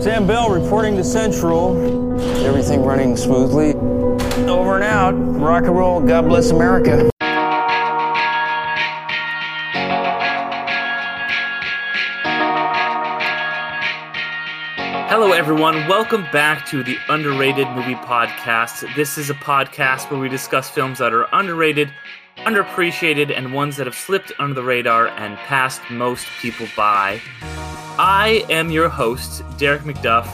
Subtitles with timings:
[0.00, 1.76] Sam Bell reporting to Central.
[2.44, 3.74] Everything running smoothly.
[4.48, 5.12] Over and out.
[5.12, 6.00] Rock and roll.
[6.00, 7.10] God bless America.
[15.08, 15.86] Hello, everyone.
[15.86, 18.92] Welcome back to the Underrated Movie Podcast.
[18.96, 21.92] This is a podcast where we discuss films that are underrated,
[22.38, 27.20] underappreciated, and ones that have slipped under the radar and passed most people by.
[27.98, 30.26] I am your host, Derick McDuff,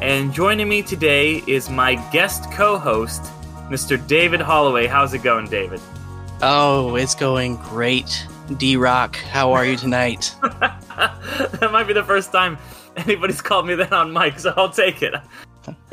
[0.00, 3.22] and joining me today is my guest co host,
[3.70, 4.04] Mr.
[4.06, 4.86] David Holloway.
[4.86, 5.80] How's it going, David?
[6.40, 8.26] Oh, it's going great.
[8.58, 10.34] D Rock, how are you tonight?
[10.42, 12.58] that might be the first time
[12.96, 15.14] anybody's called me that on mic, so I'll take it.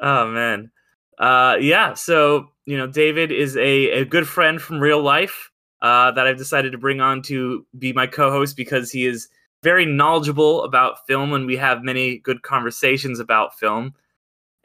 [0.00, 0.70] oh, man.
[1.18, 5.50] Uh, yeah, so, you know, David is a, a good friend from real life
[5.82, 9.28] uh, that I've decided to bring on to be my co host because he is
[9.62, 13.94] very knowledgeable about film and we have many good conversations about film.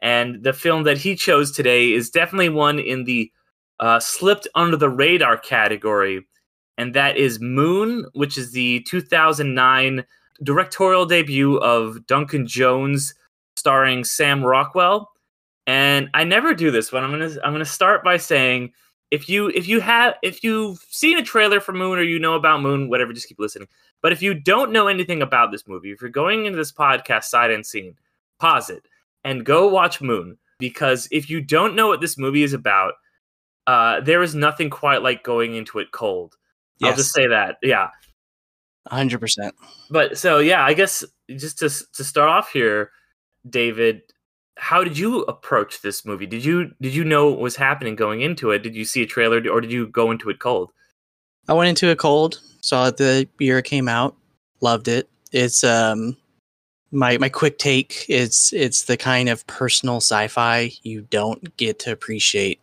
[0.00, 3.30] And the film that he chose today is definitely one in the
[3.80, 6.26] uh, slipped under the radar category,
[6.76, 10.04] and that is Moon, which is the 2009
[10.42, 13.14] directorial debut of Duncan Jones,
[13.56, 15.10] starring Sam Rockwell.
[15.66, 18.72] And I never do this, but I'm gonna I'm gonna start by saying
[19.10, 22.34] if you if you have if you've seen a trailer for Moon or you know
[22.34, 23.68] about Moon, whatever, just keep listening.
[24.02, 27.24] But if you don't know anything about this movie, if you're going into this podcast
[27.24, 27.96] side and scene,
[28.38, 28.86] pause it
[29.24, 32.94] and go watch Moon because if you don't know what this movie is about,
[33.66, 36.36] uh, there is nothing quite like going into it cold.
[36.78, 36.90] Yes.
[36.90, 37.58] I'll just say that.
[37.62, 37.90] Yeah.
[38.90, 39.52] 100%.
[39.90, 42.90] But so yeah, I guess just to to start off here,
[43.48, 44.02] David,
[44.60, 46.26] how did you approach this movie?
[46.26, 48.62] Did you did you know what was happening going into it?
[48.62, 50.70] Did you see a trailer or did you go into it cold?
[51.48, 54.14] I went into it cold, saw it the year it came out,
[54.60, 55.08] loved it.
[55.32, 56.16] It's um
[56.92, 61.92] my my quick take is it's the kind of personal sci-fi you don't get to
[61.92, 62.60] appreciate.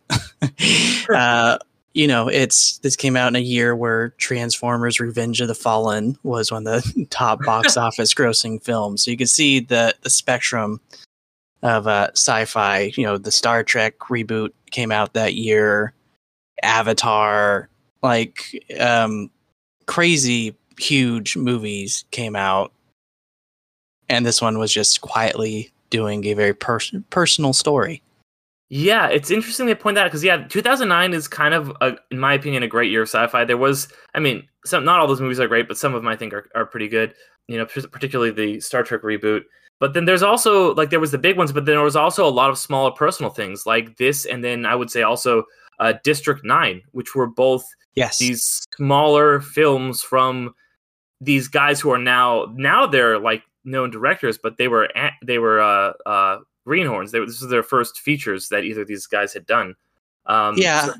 [1.14, 1.58] uh,
[1.94, 6.16] you know, it's this came out in a year where Transformers: Revenge of the Fallen
[6.22, 9.04] was one of the top box office grossing films.
[9.04, 10.80] So you can see the the spectrum
[11.62, 12.92] of uh, sci-fi.
[12.96, 15.92] You know, the Star Trek reboot came out that year.
[16.62, 17.68] Avatar,
[18.02, 19.30] like um,
[19.86, 22.72] crazy huge movies came out
[24.08, 28.02] and this one was just quietly doing a very pers- personal story.
[28.70, 32.18] Yeah, it's interesting to point that out because yeah, 2009 is kind of, a, in
[32.18, 33.44] my opinion, a great year of sci-fi.
[33.44, 36.08] There was, I mean, some not all those movies are great, but some of them
[36.08, 37.14] I think are, are pretty good.
[37.46, 39.42] You know, particularly the Star Trek reboot.
[39.80, 42.26] But then there's also like there was the big ones, but then there was also
[42.26, 45.44] a lot of smaller personal things like this, and then I would say also
[45.78, 50.54] uh, District Nine, which were both yes these smaller films from
[51.20, 54.88] these guys who are now now they're like known directors, but they were
[55.24, 57.12] they were uh, uh, greenhorns.
[57.12, 59.74] They, this was their first features that either of these guys had done.
[60.26, 60.94] Um, yeah, so,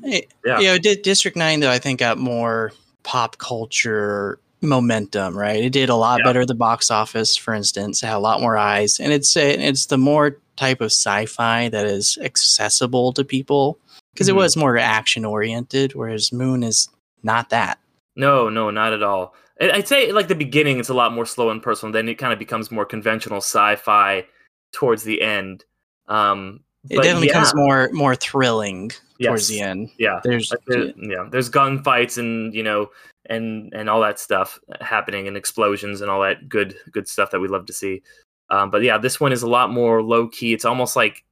[0.45, 0.59] yeah.
[0.59, 2.71] You know, District Nine though I think got more
[3.03, 5.37] pop culture momentum.
[5.37, 6.25] Right, it did a lot yeah.
[6.25, 8.03] better at the box office, for instance.
[8.03, 11.85] It had a lot more eyes, and it's it's the more type of sci-fi that
[11.85, 13.79] is accessible to people
[14.13, 14.37] because mm-hmm.
[14.37, 16.89] it was more action oriented, whereas Moon is
[17.23, 17.79] not that.
[18.15, 19.33] No, no, not at all.
[19.61, 21.91] I'd say like the beginning, it's a lot more slow and personal.
[21.91, 24.25] Then it kind of becomes more conventional sci-fi
[24.71, 25.65] towards the end.
[26.07, 27.33] Um, it definitely yeah.
[27.33, 29.27] becomes more more thrilling yes.
[29.27, 29.91] towards the end.
[29.97, 32.89] Yeah, there's like there, yeah, there's gunfights and you know
[33.29, 37.39] and and all that stuff happening and explosions and all that good good stuff that
[37.39, 38.01] we love to see.
[38.49, 40.53] Um, but yeah, this one is a lot more low key.
[40.53, 41.23] It's almost like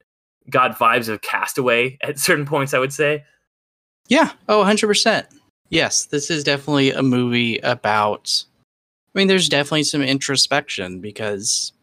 [0.50, 2.74] got vibes of Castaway at certain points.
[2.74, 3.24] I would say.
[4.08, 4.32] Yeah.
[4.48, 5.28] Oh, 100 percent.
[5.70, 8.44] Yes, this is definitely a movie about.
[9.14, 11.74] I mean, there's definitely some introspection because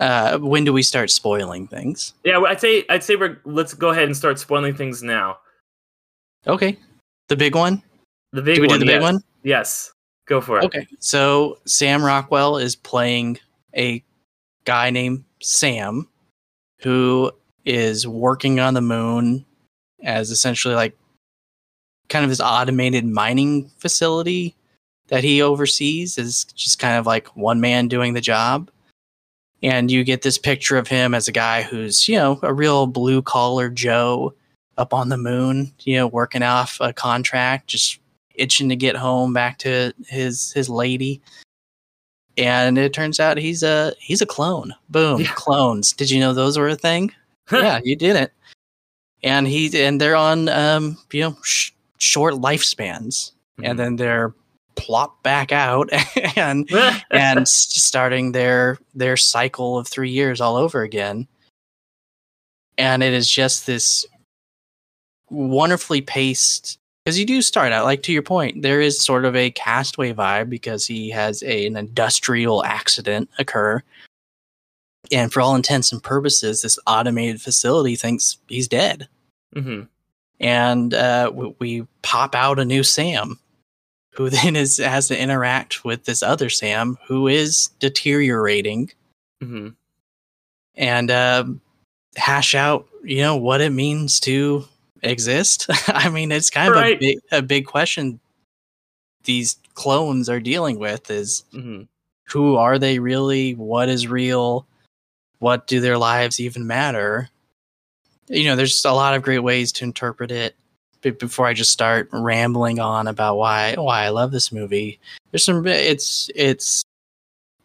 [0.00, 2.12] Uh, when do we start spoiling things?
[2.24, 5.38] Yeah, I'd say I'd say we're let's go ahead and start spoiling things now.
[6.46, 6.76] Okay,
[7.28, 7.82] the big one.
[8.32, 9.20] The big do we one, do the big one?
[9.42, 9.92] Yes,
[10.26, 10.64] go for it.
[10.64, 13.38] Okay, so Sam Rockwell is playing
[13.76, 14.02] a
[14.64, 16.08] guy named Sam,
[16.80, 17.32] who
[17.64, 19.44] is working on the moon
[20.02, 20.96] as essentially like
[22.08, 24.54] kind of his automated mining facility
[25.08, 28.70] that he oversees is just kind of like one man doing the job.
[29.62, 32.86] And you get this picture of him as a guy who's, you know, a real
[32.86, 34.34] blue collar Joe
[34.76, 37.98] up on the moon, you know, working off a contract, just
[38.38, 41.20] itching to get home back to his his lady.
[42.38, 44.74] And it turns out he's a he's a clone.
[44.90, 45.32] Boom, Yeah.
[45.34, 45.92] clones.
[45.92, 47.12] Did you know those were a thing?
[47.52, 48.30] yeah, you didn't.
[49.22, 53.32] And he and they're on um, you know, sh- short lifespans.
[53.58, 53.70] Mhm.
[53.70, 54.34] And then they're
[54.74, 55.88] plop back out
[56.36, 56.68] and
[57.10, 61.26] and starting their their cycle of three years all over again.
[62.76, 64.04] And it is just this
[65.30, 69.36] wonderfully paced because you do start out like to your point there is sort of
[69.36, 73.80] a castaway vibe because he has a, an industrial accident occur.
[75.12, 79.08] And for all intents and purposes this automated facility thinks he's dead.
[79.54, 79.82] Hmm
[80.38, 83.38] and uh, we, we pop out a new Sam,
[84.12, 88.90] who then is has to interact with this other Sam who is deteriorating.
[89.40, 89.68] Hmm
[90.74, 91.60] and um
[92.16, 94.66] hash out, you know, what it means to
[95.02, 95.66] exist.
[95.88, 98.20] I mean, it's kind of a big a big question
[99.24, 101.82] these clones are dealing with is hmm
[102.28, 103.54] who are they really?
[103.54, 104.66] What is real?
[105.38, 107.30] What do their lives even matter?
[108.28, 110.56] You know, there's a lot of great ways to interpret it.
[111.02, 114.98] But before I just start rambling on about why why I love this movie,
[115.30, 115.64] there's some.
[115.66, 116.82] It's it's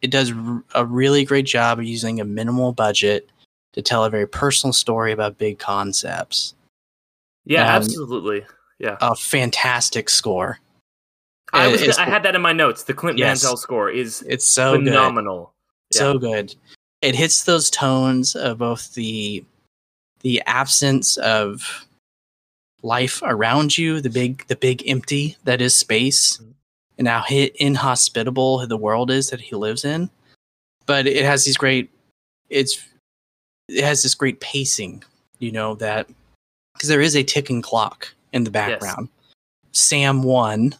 [0.01, 0.31] it does
[0.75, 3.29] a really great job of using a minimal budget
[3.73, 6.53] to tell a very personal story about big concepts.
[7.45, 8.45] Yeah, Um, absolutely.
[8.79, 10.59] Yeah, A fantastic score.
[11.53, 12.83] I was it's- I had that in my notes.
[12.83, 13.43] The Clint Yes.
[13.43, 14.87] Mansell score is It's so good.
[14.87, 15.53] phenomenal.
[15.91, 16.55] so good.
[17.01, 19.43] It hits those tones of both the
[20.21, 21.85] the absence of
[22.83, 26.39] life around you, the big the big empty that is space,
[26.97, 30.09] and how inhospitable the world is that he lives in.
[30.85, 31.89] But it has these great
[32.49, 32.81] it's
[33.67, 35.03] it has this great pacing,
[35.39, 36.07] you know, that
[36.73, 39.09] because there is a ticking clock in the background.
[39.71, 40.75] Sam one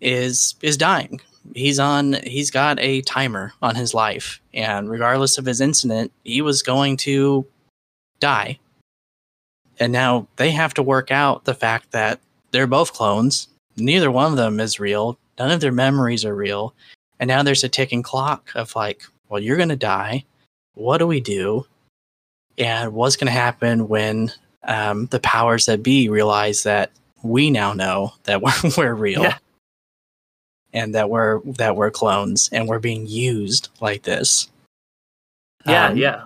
[0.00, 1.20] is is dying.
[1.54, 6.42] He's on he's got a timer on his life and regardless of his incident he
[6.42, 7.46] was going to
[8.18, 8.58] die.
[9.78, 12.20] And now they have to work out the fact that
[12.50, 13.48] they're both clones.
[13.76, 15.18] Neither one of them is real.
[15.38, 16.74] None of their memories are real.
[17.18, 20.24] And now there's a ticking clock of like well you're going to die.
[20.74, 21.66] What do we do?
[22.58, 24.32] And what's going to happen when
[24.64, 26.90] um, the powers that be realize that
[27.22, 29.38] we now know that we're, we're real Yeah.
[30.72, 34.48] and that we're that we're clones and we're being used like this.
[35.66, 36.24] Yeah, Um, yeah.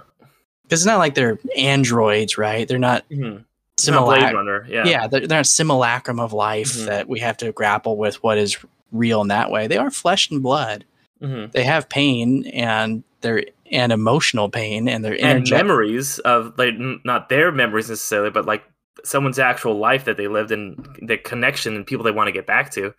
[0.63, 2.67] Because it's not like they're androids, right?
[2.67, 3.39] They're not hmm
[3.77, 4.67] It's not Blade simulac- Runner.
[4.69, 4.85] Yeah.
[4.87, 6.87] Yeah, they're, they're not simulacrum of life Mhm.
[6.87, 8.57] that we have to grapple with what is
[8.93, 9.67] real in that way.
[9.67, 10.85] They are flesh and blood.
[11.21, 16.75] hmm They have pain and they're and emotional pain and they're And memories of like
[16.75, 18.65] n- not their memories necessarily, but like
[19.05, 22.47] someone's actual life that they lived and the connection and people they want to get
[22.47, 22.95] back to.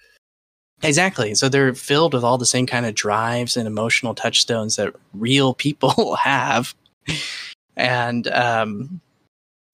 [0.84, 1.36] Exactly.
[1.36, 5.53] So they're filled with all the same kind of drives and emotional touchstones that real
[5.53, 6.75] people have.
[7.77, 9.01] And, um,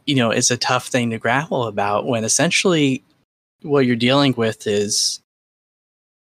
[0.05, 3.03] you know, it's a tough thing to grapple about when essentially
[3.61, 5.21] what you're dealing with is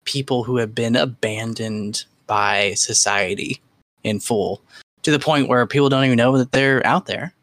[0.05, 3.61] people who have been abandoned by society
[4.03, 4.61] in full
[5.03, 7.33] to the point where people don't even know that they're out there.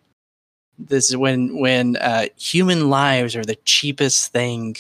[0.79, 4.77] This is when when uh, human lives are the cheapest thing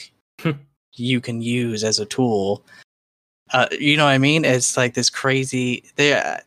[0.94, 2.62] you can use as a tool.
[3.52, 4.44] Uh, you know what I mean?
[4.44, 5.84] It's like this crazy.
[5.96, 6.40] They, Yeah.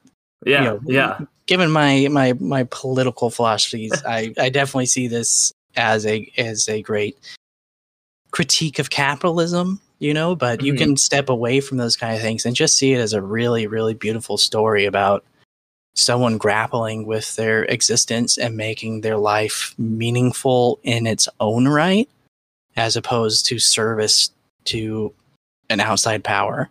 [0.45, 1.19] you know, yeah.
[1.48, 6.81] Given my my my political philosophies, I I definitely see this as a as a
[6.83, 7.17] great
[8.31, 9.81] critique of capitalism.
[10.00, 10.77] You know, but you Mhm.
[10.77, 13.68] can step away from those kind of things and just see it as a really
[13.68, 15.25] really beautiful story about
[15.96, 22.10] someone grappling with their existence and making their life meaningful in its own right
[22.77, 24.32] as opposed to service
[24.63, 25.13] to
[25.70, 26.70] an outside power.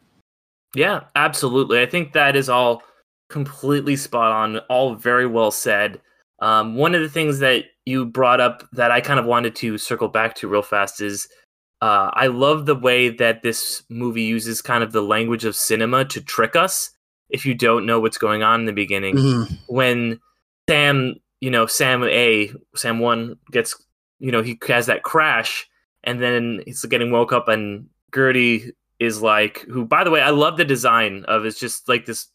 [0.75, 1.80] Yeah, absolutely.
[1.82, 2.82] I think that is all
[3.28, 6.00] completely spot on, all very well said.
[6.40, 9.76] Um, one of the things that you brought up that I kind of wanted to
[9.76, 11.28] circle back to real fast is
[11.80, 16.04] uh, I love the way that this movie uses kind of the language of cinema
[16.06, 16.90] to trick us
[17.30, 19.16] if you don't know what's going on in the beginning.
[19.16, 19.58] Mhm.
[19.68, 20.20] When
[20.68, 23.75] Sam, you know, Sam A, Sam One gets,
[24.18, 25.68] you know, he has that crash,
[26.04, 30.30] and then he's getting woke up, and Gerty is like, who, by the way, I
[30.30, 31.44] love the design of.
[31.44, 32.26] It's just like this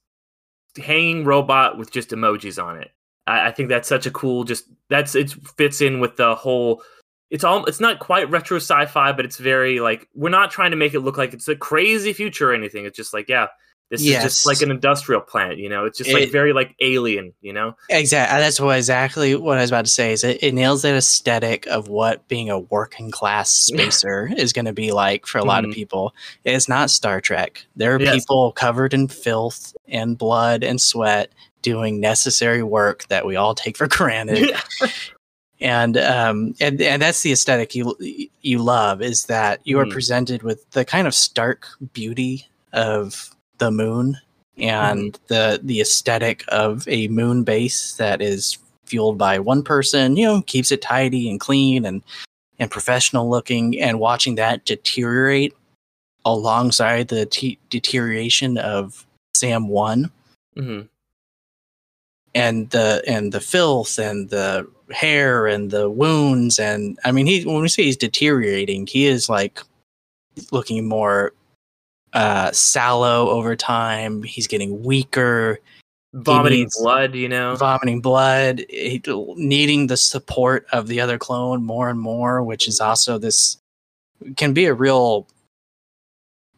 [0.78, 2.92] hanging robot with just emojis on it.
[3.28, 4.44] I, I think that's such a cool.
[4.44, 6.82] Just that's it fits in with the whole.
[7.34, 7.66] It's all.
[7.66, 11.00] It's not quite retro sci-fi, but it's very like we're not trying to make it
[11.02, 12.86] look like it's a crazy future or anything.
[12.86, 13.48] It's just like yeah,
[13.90, 15.58] this is just like an industrial plant.
[15.58, 17.34] You know, it's just like It- very like alien.
[17.42, 17.76] You know.
[17.90, 18.40] Exactly.
[18.40, 20.14] That's what exactly what I was about to say.
[20.14, 24.66] Is it, it nails that aesthetic of what being a working class spacer is going
[24.66, 25.74] to be like for a lot of Mhm.
[25.74, 26.14] people.
[26.44, 27.66] It's not Star Trek.
[27.76, 28.14] There are Yes.
[28.14, 31.32] people covered in filth and blood and sweat
[31.64, 34.52] doing necessary work that we all take for granted.
[35.64, 37.96] and um and and that's the aesthetic you
[38.42, 39.92] you love is that you are Mhm.
[39.92, 44.18] presented with the kind of stark beauty of the moon
[44.58, 50.26] and the the aesthetic of a moon base that is fueled by one person you
[50.28, 52.04] know keeps it tidy and clean and
[52.60, 55.56] and professional looking and watching that deteriorate
[56.26, 60.12] alongside the te- deterioration of sam 1
[60.56, 60.82] hmm
[62.36, 67.44] and the and the filth and the hair and the wounds and I mean he
[67.44, 69.60] when we say he's deteriorating, he is like
[70.52, 71.34] looking more
[72.14, 74.24] uh sallow over time.
[74.24, 75.60] He's getting weaker,
[76.14, 77.16] Vomiting blood.
[77.16, 77.56] You know.
[77.56, 79.02] vomiting blood, he,
[79.36, 83.58] needing the support of the other clone more and more, which is also this
[84.38, 85.28] can be a real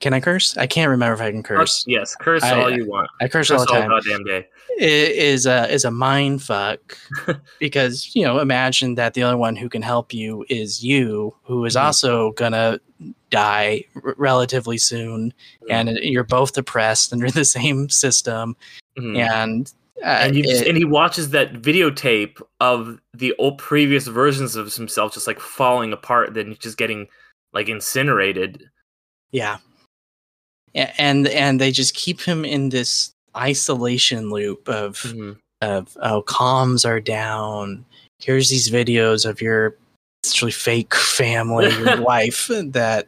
[0.01, 0.57] can I curse?
[0.57, 1.83] I can't remember if I can curse.
[1.87, 3.09] Yes, curse I- all you want.
[3.21, 3.89] I curse Curse all the all time.
[3.89, 4.47] goddamn day.
[4.81, 6.97] i- is a is a mind fuck
[7.59, 11.63] because you know imagine that the only one who can help you is you who
[11.65, 11.81] is Mhm.
[11.83, 12.79] also gonna
[13.29, 15.33] die r- relatively soon
[15.63, 15.67] Mhm.
[15.71, 18.57] and you're both depressed under the same system
[18.97, 19.17] Mhm.
[19.17, 19.73] and
[20.03, 24.57] uh, and you just, it- and he watches that videotape of the old previous versions
[24.57, 27.07] of himself just like falling apart then just getting
[27.53, 28.61] like incinerated
[29.31, 29.57] yeah
[30.75, 35.37] and and they just keep him in this isolation loop of Mhm.
[35.61, 37.83] of oh comms are down
[38.19, 39.75] here's these videos of your
[40.23, 43.07] essentially fake family your wife that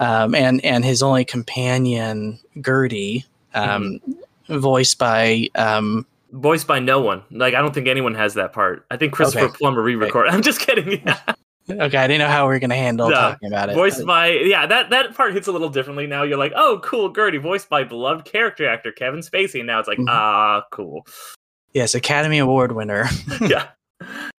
[0.00, 4.00] um and and his only companion gerty um
[4.48, 8.84] voiced by um voiced by no one like i don't think anyone has that part
[8.90, 9.56] i think christopher Okay.
[9.56, 11.18] plummer re-recorded i'm just kidding yeah.
[11.70, 13.74] okay i didn't know how we are gonna handle No, talking about it.
[13.74, 16.22] Voiced by yeah that that part hits a little differently now.
[16.22, 17.38] You're like oh cool gerty.
[17.38, 19.60] Voiced by beloved character actor kevin spacey.
[19.60, 20.06] And now it's like Mhm.
[20.08, 21.06] ah cool.
[21.72, 23.08] Yes academy award winner.
[23.40, 23.68] Yeah.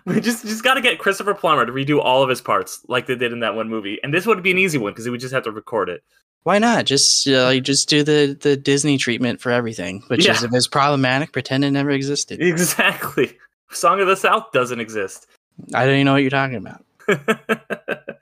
[0.06, 3.08] We just just got to get christopher plummer to redo all of his parts like
[3.08, 4.00] they did in that one movie.
[4.04, 6.04] And this would be an easy one because he would just have to record it.
[6.44, 6.86] Why not?
[6.86, 10.68] Just uh, you just do the the disney treatment for everything which is if it's
[10.68, 12.40] problematic pretend it never existed.
[12.42, 13.36] Exactly.
[13.72, 15.26] Song of the south doesn't exist.
[15.74, 16.86] I don't even know what you're talking about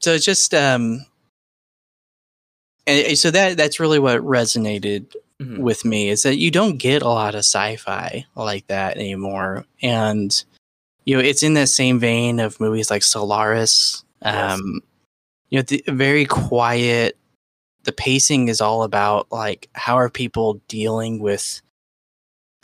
[0.00, 1.04] so just um
[2.86, 5.58] and so that that's really what resonated Mhm.
[5.58, 10.42] with me is that you don't get a lot of sci-fi like that anymore and
[11.04, 14.58] you know it's in that same vein of movies like solaris Yes.
[14.58, 14.80] um
[15.50, 17.16] you know the very quiet
[17.84, 21.62] the pacing is all about like how are people dealing with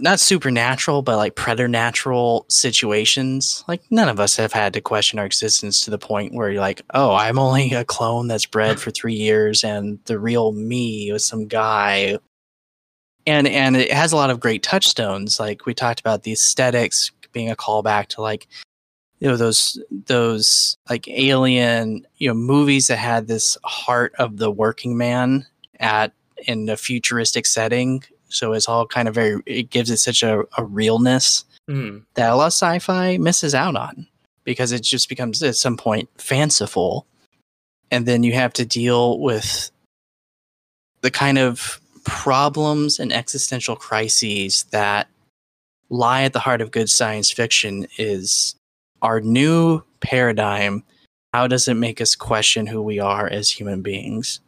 [0.01, 3.65] not supernatural but like preternatural situations.
[3.69, 6.61] Like none of us have had to question our existence to the point where you're
[6.61, 11.13] like oh i'm only a clone that's bred for three years and the real me
[11.13, 12.19] was some guy.
[13.27, 15.41] And and it has a lot of great touchstones.
[15.41, 18.47] Like we talked about the aesthetics being a callback to like
[19.21, 24.51] you know those those like alien you know movies that had this heart of the
[24.51, 25.47] working man
[25.81, 26.13] at
[26.47, 30.45] in a futuristic setting so it's all kind of very it gives it such a,
[30.59, 32.05] a realness Mhm.
[32.15, 34.07] that a lot of sci-fi misses out on
[34.45, 37.07] because it just becomes at some point fanciful.
[37.91, 39.71] And then you have to deal with
[41.01, 45.09] the kind of problems and existential crises that
[45.89, 48.55] lie at the heart of good science fiction is
[49.01, 50.83] our new paradigm.
[51.33, 54.41] How does it make us question who we are as human beings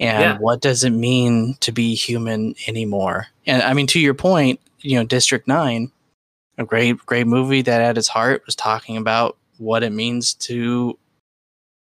[0.00, 0.38] and Yeah.
[0.38, 3.26] what does it mean to be human anymore?
[3.46, 5.90] And i mean to your point you know district 9
[6.58, 10.96] a great great movie that at its heart was talking about what it means to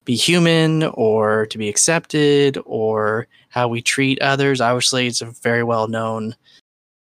[0.05, 4.61] be human or to be accepted or how we treat others.
[4.61, 6.35] Obviously it's a very well known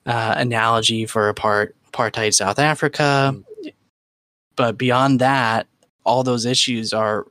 [0.07, 3.35] uh, analogy for apart apartheid south africa.
[4.55, 5.67] But beyond that
[6.05, 7.27] all those issues are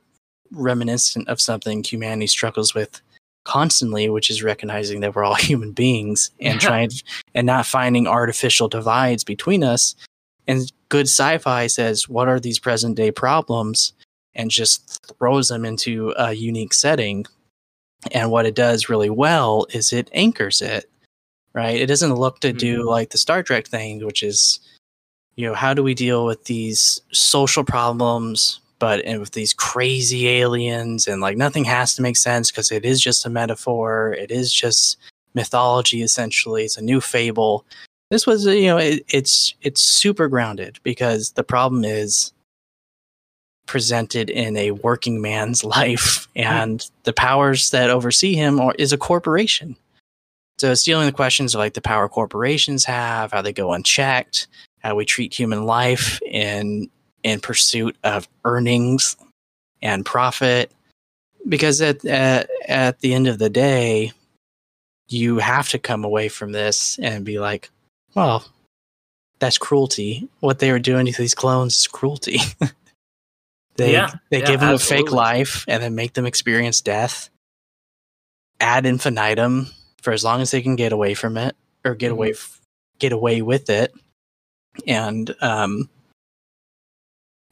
[0.52, 3.00] reminiscent of something humanity struggles with
[3.46, 6.90] constantly, which is recognizing that we're all human beings and trying
[7.34, 9.94] and not finding artificial divides between us.
[10.46, 13.92] And good sci-fi says, what are these present day problems?
[14.34, 17.24] And just throws them into a unique setting.
[18.12, 20.90] And what it does really well is it anchors it,
[21.54, 21.80] right?
[21.80, 22.88] It doesn't look to do mm-hmm.
[22.88, 24.60] like the Star Trek thing, which is,
[25.36, 30.28] you know, how do we deal with these social problems, but and with these crazy
[30.28, 34.12] aliens and like nothing has to make sense because it is just a metaphor.
[34.12, 34.98] It is just
[35.34, 36.64] mythology essentially.
[36.64, 37.64] It's a new fable.
[38.10, 42.32] This was, you know, it, it's it's super grounded because the problem is
[43.66, 46.42] presented in a working man's life hmm.
[46.42, 49.76] and the powers that oversee him or is a corporation.
[50.58, 54.46] So it's dealing with questions of like the power corporations have, how they go unchecked,
[54.78, 56.88] how we treat human life in
[57.26, 59.16] in pursuit of earnings
[59.82, 60.70] and profit.
[61.48, 64.12] Because at at, at the end of the day,
[65.08, 67.68] you have to come away from this and be like,
[68.14, 68.44] well,
[69.40, 70.28] that's cruelty.
[70.38, 72.38] What they were doing to these clones is cruelty.
[73.76, 77.28] they Yeah, they yeah, give them a fake life and then make them experience death
[78.60, 79.66] ad infinitum
[80.00, 82.60] for as long as they can get away from it or get away f-
[82.98, 83.92] get away with it
[84.86, 85.90] and um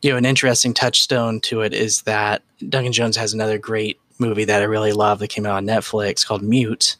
[0.04, 4.44] you know an interesting touchstone to it is that duncan jones has another great movie
[4.44, 6.96] that i really love that came out on netflix called mute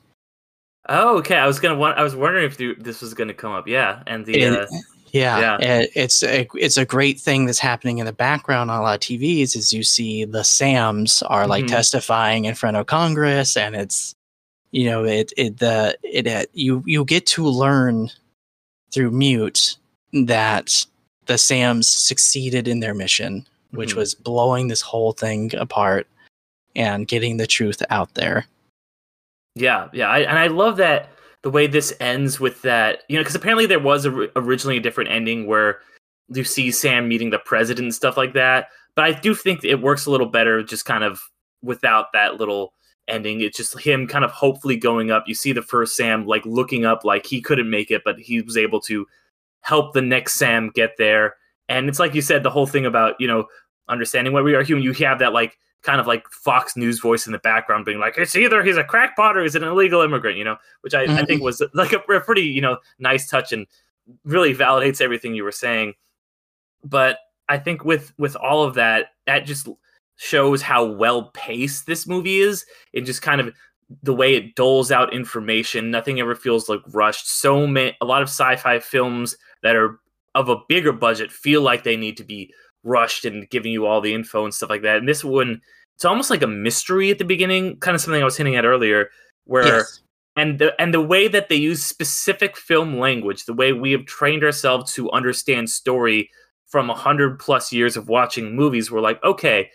[0.87, 1.37] Oh, okay.
[1.39, 1.81] I was gonna.
[1.81, 3.67] I was wondering if you, this was gonna come up.
[3.67, 4.67] Yeah, and the And- uh,
[5.13, 5.57] yeah, Yeah.
[5.63, 8.95] and it's a, it's a great thing that's happening in the background on a lot
[8.97, 11.69] of tvs is you see the sams are like Mhm.
[11.69, 14.15] testifying in front of congress and it's
[14.73, 18.11] you know it it the it, uh you you get to learn
[18.93, 19.79] through mute
[20.13, 20.85] that
[21.27, 23.99] the sams succeeded in their mission which Mhm.
[23.99, 26.07] was blowing this whole thing apart
[26.77, 28.47] and getting the truth out there
[29.57, 31.11] Yeah, yeah, I, and I love that
[31.43, 33.03] the way this ends with that.
[33.09, 35.81] You know, because apparently there was a, originally a different ending where
[36.29, 38.69] you see Sam meeting the president and stuff like that.
[38.97, 41.21] But I do think it works a little better, just kind of
[41.63, 42.73] without that little
[43.09, 43.43] ending.
[43.43, 45.25] It's just him kind of hopefully going up.
[45.29, 48.41] You see the first Sam like looking up, like he couldn't make it, but he
[48.41, 49.07] was able to
[49.65, 51.35] help the next Sam get there.
[51.69, 53.47] And it's like you said, the whole thing about you know
[53.89, 54.85] understanding why we are human.
[54.85, 58.17] You have that like kind of like Fox News voice in the background being like,
[58.17, 61.25] it's either he's a crackpot or he's an illegal immigrant, you know, which I, I
[61.25, 61.45] think mm-hmm.
[61.45, 63.67] was like a, a pretty, you know, nice touch and
[64.25, 65.95] really validates everything you were saying.
[66.83, 69.69] But I think with with all of that, that just
[70.17, 72.65] shows how well paced this movie is.
[72.93, 73.53] It just kind of
[74.03, 75.91] the way it doles out information.
[75.91, 77.29] Nothing ever feels like rushed.
[77.29, 79.99] So many, a lot of sci-fi films that are
[80.37, 82.53] of a bigger budget feel like they need to be
[82.85, 84.99] rushed and giving you all the info and stuff like that.
[84.99, 85.61] And this one,
[85.97, 88.65] it's almost like a mystery at the beginning, kind of something I was hinting at
[88.65, 89.11] earlier,
[89.47, 90.01] where Yes.
[90.37, 94.05] and the and the way that they use specific film language, the way we have
[94.07, 96.31] trained ourselves to understand story
[96.67, 99.71] from a hundred plus years of watching movies, we're like, okay,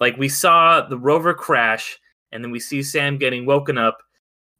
[0.00, 1.98] like we saw the rover crash,
[2.32, 4.02] and then we see Sam getting woken up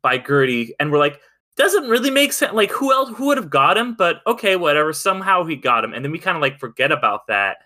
[0.03, 1.21] by Gerty, and we're like,
[1.61, 2.53] doesn't really make sense.
[2.55, 3.11] Like, who else?
[3.17, 3.95] Who would have got him?
[3.95, 4.93] But okay, whatever.
[4.93, 7.59] Somehow he got him, and then we kind of like forget about that,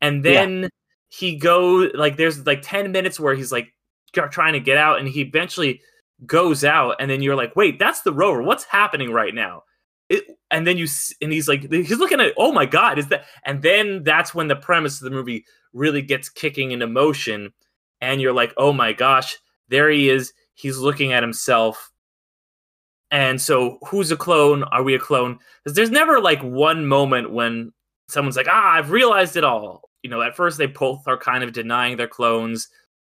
[0.00, 0.44] and Yeah.
[0.46, 0.70] then
[1.08, 3.74] he go like there's like ten minutes where he's like
[4.12, 5.80] trying to get out, and he eventually
[6.26, 8.42] goes out, and then you're like, wait, that's the rover.
[8.42, 9.64] What's happening right now?
[10.08, 10.86] It, and then you
[11.22, 14.48] and he's like he's looking at oh my god is that and then that's when
[14.48, 17.52] the premise of the movie really gets kicking into motion
[18.00, 19.36] and you're like oh my gosh
[19.68, 21.92] there he is he's looking at himself
[23.10, 27.32] and so who's a clone are we a clone because there's never like one moment
[27.32, 27.72] when
[28.08, 31.44] someone's like ah i've realized it all you know at first they both are kind
[31.44, 32.68] of denying their clones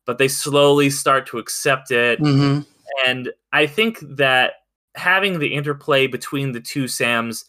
[0.06, 2.60] but they slowly start to accept it hmm
[3.06, 4.54] and I think that
[4.94, 7.44] having the interplay between the two Sams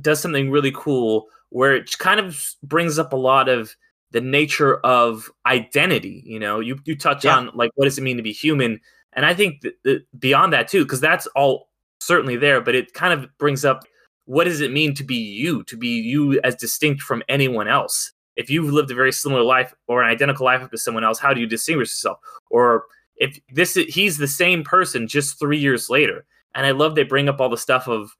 [0.00, 3.74] does something really cool where it kind of brings up a lot of
[4.12, 6.22] the nature of identity.
[6.26, 7.36] You know, you, you touch Yeah.
[7.36, 8.80] on like what does it mean to be human?
[9.12, 11.68] And I think that, that beyond that too, because that's all
[12.00, 13.84] certainly there, but it kind of brings up
[14.26, 18.12] what does it mean to be you, to be you as distinct from anyone else?
[18.36, 21.34] If you've lived a very similar life or an identical life to someone else, how
[21.34, 22.18] do you distinguish yourself?
[22.50, 22.84] Or
[23.16, 27.04] if this is, he's the same person just three years later and i love they
[27.04, 28.10] bring up all the stuff of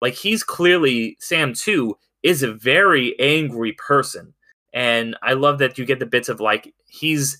[0.00, 4.32] like he's clearly sam too is a very angry person
[4.72, 7.38] and i love that you get the bits of like he's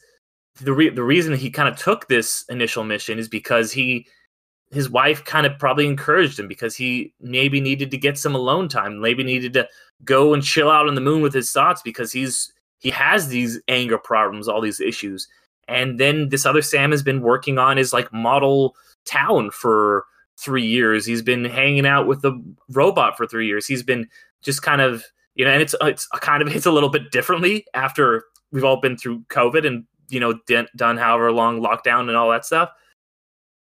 [0.62, 4.06] the, re- the reason he kind of took this initial mission is because he
[4.70, 8.68] his wife kind of probably encouraged him because he maybe needed to get some alone
[8.68, 9.68] time maybe needed to
[10.04, 13.60] go and chill out on the moon with his thoughts because he's he has these
[13.68, 15.28] anger problems all these issues
[15.70, 20.04] and then this other Sam has been working on his like model town for
[20.36, 21.06] three years.
[21.06, 22.32] He's been hanging out with the
[22.70, 23.66] robot for three years.
[23.66, 24.08] He's been
[24.42, 25.04] just kind of
[25.36, 28.80] you know, and it's it's kind of hits a little bit differently after we've all
[28.80, 30.38] been through COVID and you know
[30.76, 32.70] done however long lockdown and all that stuff.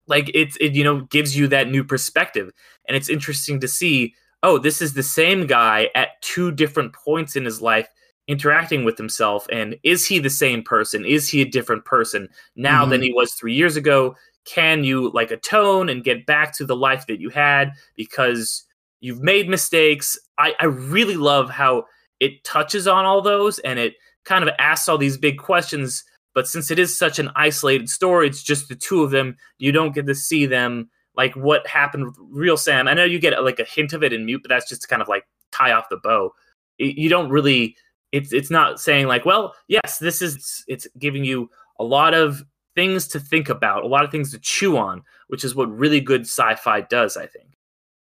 [0.09, 2.51] Like it's it you know gives you that new perspective,
[2.87, 4.15] and it's interesting to see.
[4.45, 7.89] Oh, this is the same guy at two different points in his life
[8.29, 9.47] interacting with himself.
[9.51, 11.05] And is he the same person?
[11.05, 12.91] Is he a different person now mm-hmm.
[12.91, 14.15] than he was three years ago?
[14.45, 17.73] Can you like atone and get back to the life that you had?
[17.97, 18.65] Because
[19.01, 20.17] you've made mistakes.
[20.37, 21.85] I, I really love how
[22.21, 23.95] it touches on all those and it
[24.25, 26.05] kind of asks all these big questions
[26.39, 29.73] but since it is such an isolated story it's just the two of them you
[29.73, 32.87] don't get to see them like what happened with real sam.
[32.87, 34.89] I know you get like a hint of it in mute but that's just to
[34.89, 36.33] kind of like tie off the bow.
[36.79, 37.75] You don't really
[38.13, 42.45] it's it's not saying like well yes this is it's giving you a lot of
[42.77, 46.01] things to think about a lot of things to chew on which is what really
[46.01, 47.49] good sci-fi does i think.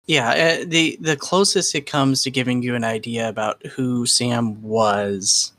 [0.04, 4.62] Yeah uh, the the closest it comes to giving you an idea about who sam
[4.62, 5.54] was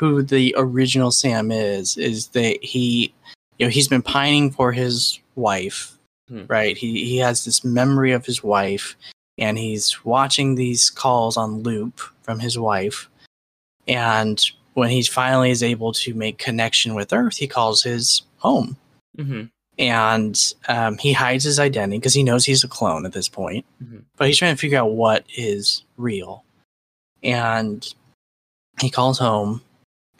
[0.00, 3.14] who the original sam is is that he
[3.58, 5.96] you know he's been pining for his wife
[6.28, 6.42] hmm.
[6.48, 8.96] right he he has this memory of his wife
[9.38, 13.08] and he's watching these calls on loop from his wife
[13.86, 18.76] and when he finally is able to make connection with Earth, he calls his home.
[19.18, 19.44] Mm-hmm.
[19.78, 23.64] And um, he hides his identity because he knows he's a clone at this point.
[23.82, 23.98] Mm-hmm.
[24.16, 26.44] But he's trying to figure out what is real.
[27.22, 27.86] And
[28.80, 29.62] he calls home,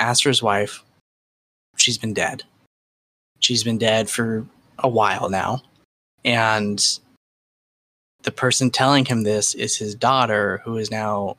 [0.01, 0.83] his wife.
[1.77, 2.43] She's been dead.
[3.41, 4.47] She's been dead for
[4.79, 5.63] a while now.
[6.25, 6.83] And
[8.23, 11.37] the person telling him this is his daughter, who is now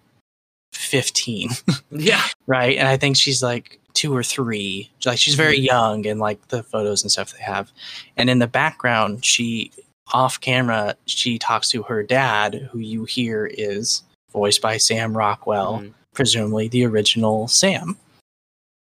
[0.73, 1.49] 15.
[1.91, 2.23] yeah.
[2.47, 2.77] Right.
[2.77, 4.89] And I think she's like two or three.
[5.05, 5.65] Like she's very mm-hmm.
[5.65, 7.71] young and like the photos and stuff they have.
[8.17, 9.71] And in the background, she
[10.13, 15.79] off camera, she talks to her dad, who you hear is voiced by Sam Rockwell,
[15.79, 15.93] mm.
[16.13, 17.97] presumably the original Sam.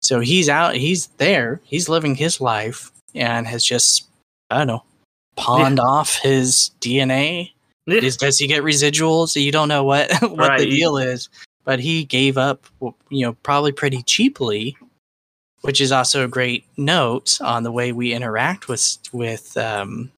[0.01, 4.07] So he's out, he's there, he's living his life and has just,
[4.49, 4.83] I don't know,
[5.35, 5.83] pawned yeah.
[5.83, 7.51] off his DNA.
[7.85, 8.01] Yeah.
[8.01, 9.29] Is, does he get residuals?
[9.29, 10.59] So you don't know what what right.
[10.59, 11.29] the deal is
[11.69, 14.75] but he gave up, you know, probably pretty cheaply,
[15.61, 20.11] which is also a great note on the way we interact with with um,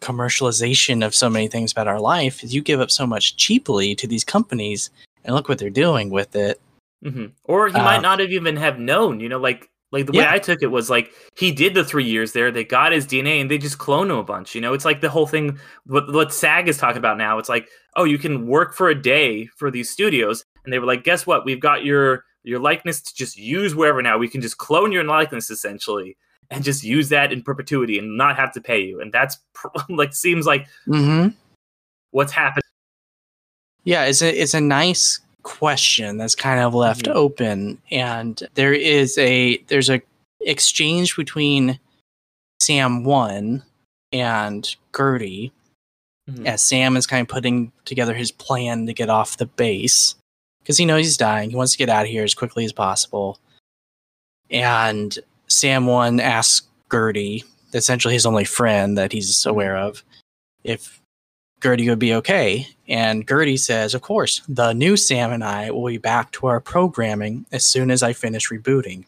[0.00, 2.42] commercialization of so many things about our life.
[2.42, 4.88] Is you give up so much cheaply to these companies,
[5.26, 6.58] and look what they're doing with it.
[7.04, 7.26] Mm-hmm.
[7.44, 9.20] Or he uh, might not have even have known.
[9.20, 12.04] You know, like like the way I took it was like he did the three
[12.04, 12.50] years there.
[12.50, 14.54] They got his DNA and they just cloned him a bunch.
[14.54, 15.58] You know, it's like the whole thing.
[15.86, 17.38] What what SAG is talking about now.
[17.38, 20.86] It's like, oh, you can work for a day for these studios, and they were
[20.86, 21.44] like, guess what?
[21.44, 24.18] We've got your your likeness to just use wherever now.
[24.18, 26.16] We can just clone your likeness essentially
[26.50, 29.00] and just use that in perpetuity and not have to pay you.
[29.00, 29.38] And that's
[29.88, 31.28] like seems like mm-hmm.
[32.10, 32.64] what's happened.
[33.84, 37.16] Yeah, it's a it's a nice question that's kind of left mm-hmm.
[37.16, 40.02] open, and there is a there's a
[40.40, 41.78] exchange between
[42.60, 43.62] Sam one
[44.12, 45.52] and Gerty
[46.28, 46.46] mm-hmm.
[46.46, 50.16] as Sam is kind of putting together his plan to get off the base
[50.62, 51.50] because he knows he's dying.
[51.50, 53.38] He wants to get out of here as quickly as possible.
[54.50, 59.50] And Sam one asks Gerty, essentially his only friend that he's mm-hmm.
[59.50, 60.02] aware of,
[60.64, 61.00] if
[61.64, 62.68] Gerty would be okay.
[62.88, 66.60] And Gerty says, Of course, the new Sam and I will be back to our
[66.60, 69.06] programming as soon as I finish rebooting.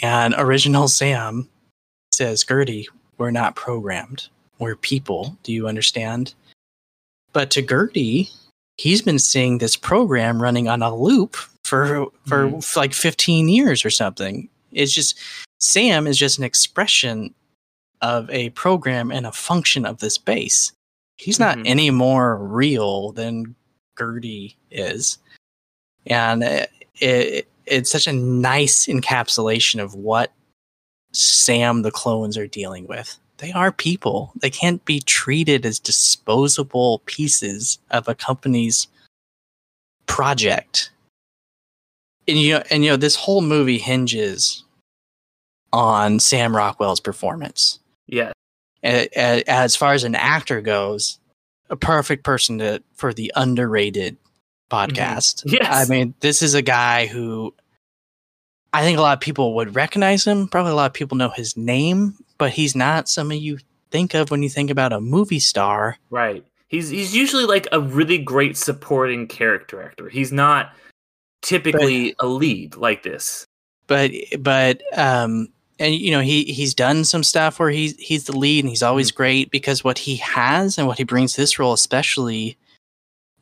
[0.00, 1.50] And original Sam
[2.14, 4.28] says, Gerty, we're not programmed.
[4.58, 5.36] We're people.
[5.42, 6.32] Do you understand?
[7.34, 8.30] But to Gerty,
[8.78, 12.76] he's been seeing this program running on a loop for for mm.
[12.76, 14.48] like 15 years or something.
[14.72, 15.18] It's just
[15.60, 17.34] Sam is just an expression
[18.00, 20.72] of a program and a function of this base.
[21.16, 21.66] He's not mm-hmm.
[21.66, 23.54] any more real than
[23.98, 25.18] Gerty is.
[26.06, 30.32] And it, it, it's such a nice encapsulation of what
[31.12, 34.32] Sam the clones are dealing with they are people.
[34.36, 38.88] They can't be treated as disposable pieces of a company's
[40.06, 40.90] project.
[42.28, 44.64] And you know, and you know, this whole movie hinges
[45.72, 47.78] on Sam Rockwell's performance.
[48.86, 51.18] As far as an actor goes,
[51.70, 54.16] a perfect person to for the underrated
[54.70, 55.44] podcast.
[55.44, 55.54] Mm-hmm.
[55.60, 55.66] Yes.
[55.70, 57.54] I mean, this is a guy who
[58.72, 60.48] I think a lot of people would recognize him.
[60.48, 63.58] Probably a lot of people know his name, but he's not somebody you
[63.90, 65.96] think of when you think about a movie star.
[66.10, 66.44] Right.
[66.68, 70.08] He's he's usually like a really great supporting character actor.
[70.08, 70.72] He's not
[71.42, 73.46] typically but, a lead like this.
[73.86, 78.36] but but um and you know he he's done some stuff where he's he's the
[78.36, 79.16] lead and he's always Mm.
[79.16, 82.56] great because what he has and what he brings to this role especially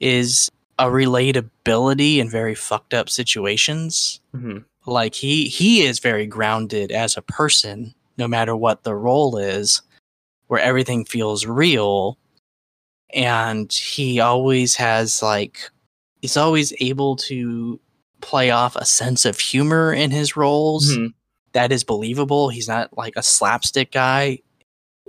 [0.01, 6.93] is a relatability in very fucked up situations hmm like he he is very grounded
[6.93, 9.81] as a person no matter what the role is
[10.49, 12.19] where everything feels real
[13.15, 15.71] and he always has like
[16.21, 17.79] he's always able to
[18.21, 21.15] play off a sense of humor in his roles Mhm.
[21.55, 22.49] That is believable.
[22.51, 24.41] He's not like a slapstick guy.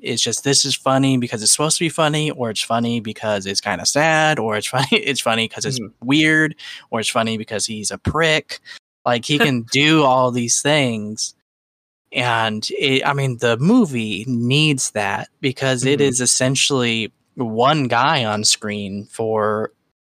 [0.02, 3.46] It's just this is funny because it's supposed to be funny or it's funny because
[3.46, 5.92] it's kind of sad or it's funny it's funny because it's Mhm.
[6.04, 6.56] weird
[6.92, 8.60] or it's funny because he's a prick.
[9.06, 11.34] Like he can do all these things.
[12.12, 16.04] And it, i mean the movie needs that because it Mhm.
[16.04, 19.72] is essentially one guy on screen for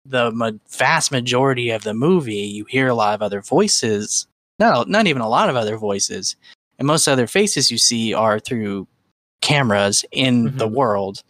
[0.06, 2.36] the ma- vast majority of the movie.
[2.48, 4.28] You hear a lot of other voices
[4.60, 6.36] no not even a lot of other voices
[6.78, 8.88] and most other faces you see are through
[9.42, 10.72] cameras in the Mhm.
[10.74, 11.24] world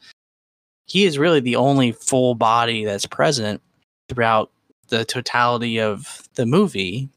[0.86, 3.62] he is really the only full body that's present
[4.10, 4.50] throughout
[4.88, 7.10] the totality of the movie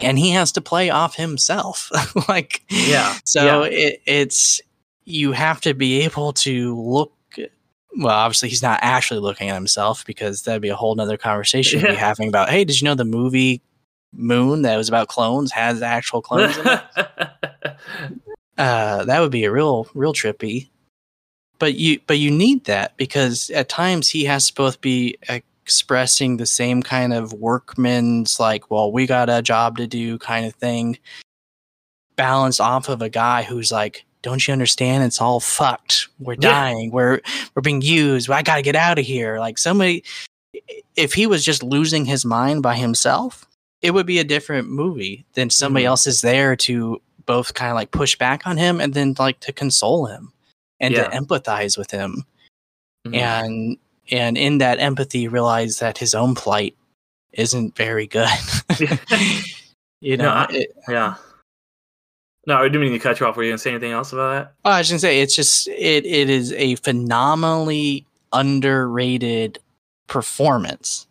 [0.00, 1.90] and he has to play off himself
[2.28, 3.70] like Yeah, so yeah.
[3.70, 4.60] It, it's
[5.04, 7.12] you have to be able to look
[7.98, 11.80] well obviously he's not actually looking at himself because that'd be a whole nother conversation
[11.80, 13.60] to be having about hey did you know the movie
[14.16, 17.76] moon that was about clones has actual clones in it?
[18.56, 20.68] Uh, that would be a real real trippy.
[21.58, 26.36] But you but you need that because at times he has to both be expressing
[26.36, 30.54] the same kind of workman's like well we got a job to do kind of
[30.54, 30.98] thing
[32.16, 35.02] balanced off of a guy who's like don't you understand?
[35.04, 36.08] It's all fucked.
[36.20, 36.50] We're Yeah.
[36.50, 36.90] dying.
[36.92, 37.20] We're
[37.56, 38.30] we're being used.
[38.30, 39.40] I gotta get out of here.
[39.40, 40.04] Like somebody
[40.94, 43.46] if he was just losing his mind by himself
[43.84, 45.88] it would be a different movie than somebody Mhm.
[45.88, 49.40] else is there to both kind of like push back on him and then like
[49.40, 50.32] to console him
[50.80, 51.08] and Yeah.
[51.08, 52.24] to empathize with him
[53.06, 53.14] Mhm.
[53.16, 53.76] and
[54.10, 56.74] and in that empathy realize that his own plight
[57.32, 58.28] isn't very good
[60.00, 61.14] you know No, I- it, yeah.
[62.46, 63.36] No, I didn't mean to cut you off.
[63.38, 64.52] Were you gonna say anything else about that?
[64.66, 69.58] Oh, I was gonna say it's just it it is a phenomenally underrated
[70.08, 71.06] performance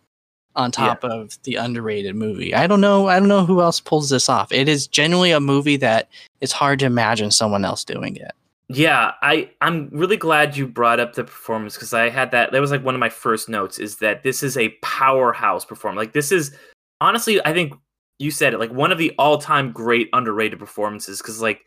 [0.56, 2.54] on top of the underrated movie.
[2.54, 4.52] I don't know I don't know who else pulls this off.
[4.52, 6.10] It is genuinely a movie that
[6.42, 8.32] it's hard to imagine someone else doing it.
[8.70, 12.52] Yeah, I I'm really glad you brought up the performance because I had that.
[12.52, 15.98] That was like one of my first notes is that this is a powerhouse performance.
[15.98, 16.56] Like this is
[17.02, 17.74] honestly, I think
[18.20, 21.62] you said it like one of the all time great underrated performances because like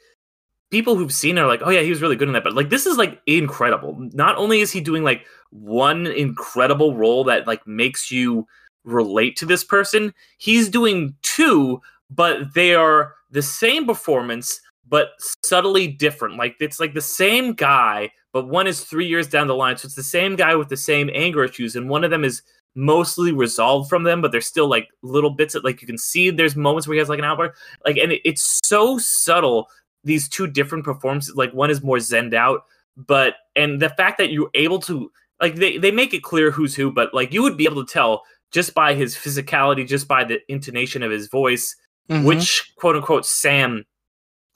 [0.70, 2.44] people who've seen it are like, oh yeah, he was really good in that.
[2.44, 3.96] But like this is like incredible.
[4.12, 8.46] Not only is he doing like one incredible role that like makes you
[8.86, 15.10] relate to this person, he's doing two, but they are the same performance but
[15.44, 16.36] subtly different.
[16.36, 19.76] Like it's like the same guy, but one is three years down the line.
[19.76, 22.42] So it's the same guy with the same anger issues, and one of them is
[22.74, 26.30] mostly resolved from them, but there's still like little bits that like you can see
[26.30, 27.58] there's moments where he has like an outburst.
[27.84, 29.68] Like and it, it's so subtle,
[30.04, 31.34] these two different performances.
[31.34, 32.64] Like one is more zened out,
[32.96, 36.74] but and the fact that you're able to like they, they make it clear who's
[36.74, 40.24] who, but like you would be able to tell just by his physicality, just by
[40.24, 41.74] the intonation of his voice,
[42.08, 42.24] Mhm.
[42.24, 43.84] which quote unquote Sam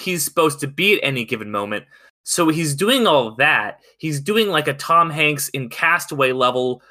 [0.01, 1.85] he's supposed to be at any given moment.
[2.23, 3.81] So he's doing all that.
[3.99, 6.83] He's doing like a Tom Hanks in Castaway level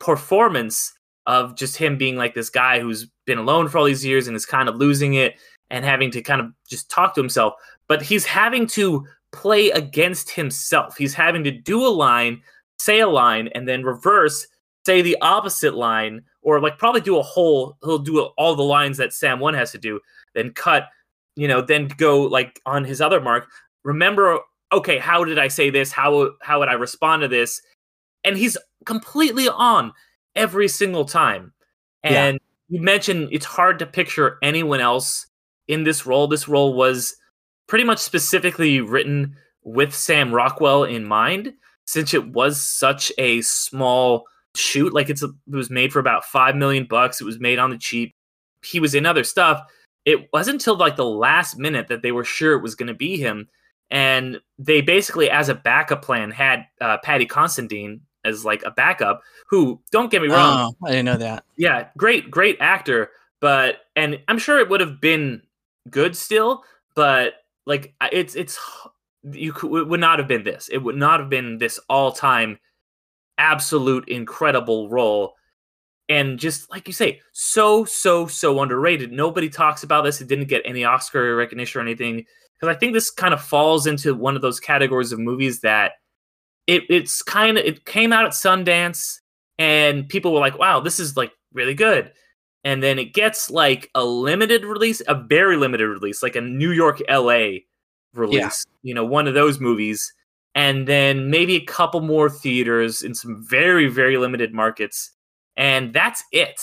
[0.00, 0.92] performance
[1.26, 4.36] of just him being like this guy who's been alone for all these years and
[4.36, 5.36] is kind of losing it
[5.70, 7.54] and having to kind of just talk to himself.
[7.88, 10.96] But he's having to play against himself.
[10.96, 12.42] He's having to do a line,
[12.78, 14.46] say a line, and then reverse,
[14.86, 18.96] say the opposite line, or like probably do a whole, he'll do all the lines
[18.98, 20.00] that Sam 1 has to do,
[20.34, 20.88] then cut,
[21.34, 23.48] you know, then go like on his other mark.
[23.82, 24.38] Remember,
[24.72, 25.90] okay, how did I say this?
[25.90, 27.60] How how would I respond to this?
[28.22, 29.92] And he's completely on
[30.36, 31.52] every single time.
[32.04, 32.24] Yeah.
[32.24, 35.26] And you mentioned it's hard to picture anyone else
[35.66, 36.28] in this role.
[36.28, 37.16] This role was
[37.66, 41.54] pretty much specifically written with Sam Rockwell in mind,
[41.86, 44.92] since it was such a small shoot.
[44.92, 47.20] Like it's a, it was made for about five million bucks.
[47.20, 48.14] It was made on the cheap.
[48.64, 49.60] He was in other stuff.
[50.04, 52.94] It wasn't until like the last minute that they were sure it was going to
[52.94, 53.48] be him,
[53.90, 59.22] and they basically, as a backup plan, had uh, Paddy Considine as like a backup.
[59.48, 61.44] Who, don't get me wrong, Oh, I didn't know that.
[61.56, 65.42] yeah, great, great actor, but and I'm sure it would have been
[65.90, 66.64] good still,
[66.94, 67.34] but
[67.66, 68.58] like it's it's
[69.32, 70.68] you could it would not have been this.
[70.68, 72.58] It would not have been this all time
[73.38, 75.34] absolute incredible role.
[76.08, 79.12] and just like you say, so so so underrated.
[79.12, 80.20] Nobody talks about this.
[80.20, 82.24] It didn't get any Oscar recognition or anything
[82.58, 85.92] because I think this kind of falls into one of those categories of movies that
[86.66, 89.18] it it's kind of it came out at Sundance
[89.58, 92.12] and people were like, "Wow, this is like really good."
[92.64, 96.72] And then it gets like a limited release, a very limited release, like a New
[96.72, 97.58] York LA
[98.14, 100.12] release, you know, one of those movies.
[100.56, 105.12] And then maybe a couple more theaters in some very, very limited markets.
[105.56, 106.58] And that's it.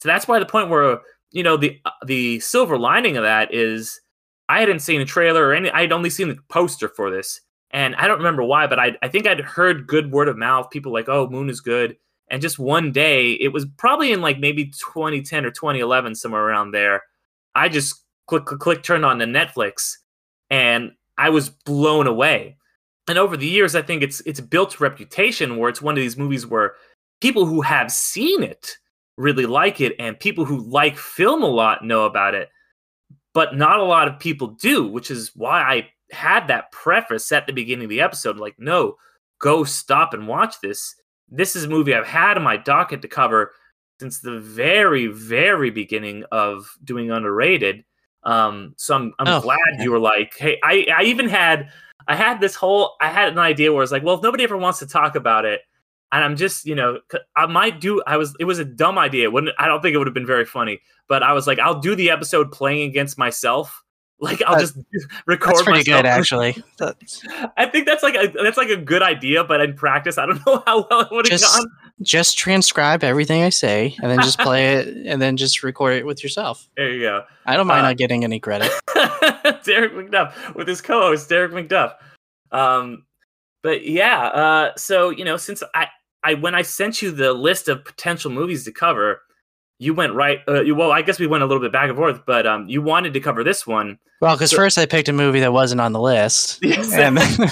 [0.00, 3.54] So that's why the point where, you know, the uh, the silver lining of that
[3.54, 4.00] is
[4.48, 7.40] I hadn't seen a trailer or any I'd only seen the poster for this.
[7.70, 10.70] And I don't remember why, but I I think I'd heard good word of mouth,
[10.70, 11.96] people like, oh, Moon is good.
[12.30, 16.72] And just one day, it was probably in like maybe 2010 or 2011, somewhere around
[16.72, 17.02] there.
[17.54, 19.94] I just click, click, click, turned on the Netflix,
[20.50, 22.57] and I was blown away.
[23.08, 26.02] And over the years, I think it's it's built a reputation where it's one of
[26.02, 26.74] these movies where
[27.20, 28.76] people who have seen it
[29.16, 32.50] really like it, and people who like film a lot know about it.
[33.34, 37.46] But not a lot of people do, which is why I had that preface at
[37.46, 38.96] the beginning of the episode like, no,
[39.38, 40.94] go stop and watch this
[41.30, 43.52] this is a movie I've had in my docket to cover
[44.00, 47.84] since the very, very beginning of doing underrated.
[48.22, 51.70] Um, so I'm I'm Oh, glad you were like, hey, I I even had
[52.08, 54.56] I had this whole I had an idea where it's like, well, if nobody ever
[54.56, 55.60] wants to talk about it,
[56.10, 57.00] and I'm just you know
[57.36, 59.24] I might do I was it was a dumb idea.
[59.24, 61.58] It wouldn't I don't think it would have been very funny, but I was like,
[61.58, 63.84] I'll do the episode playing against myself.
[64.20, 64.76] Like I'll Uh, just
[65.26, 66.56] record That's pretty myself good, actually.
[67.56, 70.44] I think that's like a that's like a good idea, but in practice, I don't
[70.46, 71.66] know how well it would have gone.
[72.00, 76.06] Just transcribe everything I say, and then just play it, and then just record it
[76.06, 76.68] with yourself.
[76.76, 77.24] There you go.
[77.44, 78.70] I don't mind Uh, not getting any credit.
[79.64, 81.94] Derick McDuff with his co-host Derick McDuff.
[82.52, 83.04] Um,
[83.62, 85.88] but yeah, uh, so you know, since I,
[86.22, 89.20] I when I sent you the list of potential movies to cover,
[89.80, 90.38] you went right.
[90.46, 92.68] Uh, you, well, I guess we went a little bit back and forth, but um,
[92.68, 93.98] you wanted to cover this one.
[94.20, 96.92] Well, because So- first I picked a movie that wasn't on the list, Yes.
[96.92, 97.50] and then,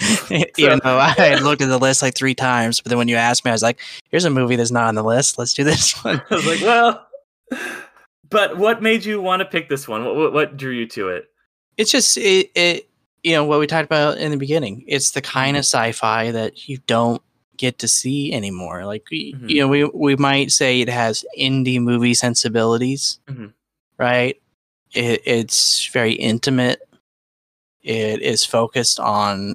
[0.58, 3.16] even though I had looked at the list like three times, but then when you
[3.16, 3.80] asked me, I was like,
[4.10, 5.38] "Here's a movie that's not on the list.
[5.38, 7.06] Let's do this one." I was like, well,
[8.30, 10.04] but what made you want to pick this one?
[10.04, 11.26] What, what, what drew you to it?
[11.76, 12.88] it's just it, it
[13.22, 16.68] you know what we talked about in the beginning it's the kind of sci-fi that
[16.68, 17.22] you don't
[17.56, 19.48] get to see anymore like Mhm.
[19.48, 23.52] you know we we might say it has indie movie sensibilities Mhm.
[23.96, 24.40] right
[24.92, 26.80] it, it's very intimate
[27.82, 29.54] it is focused on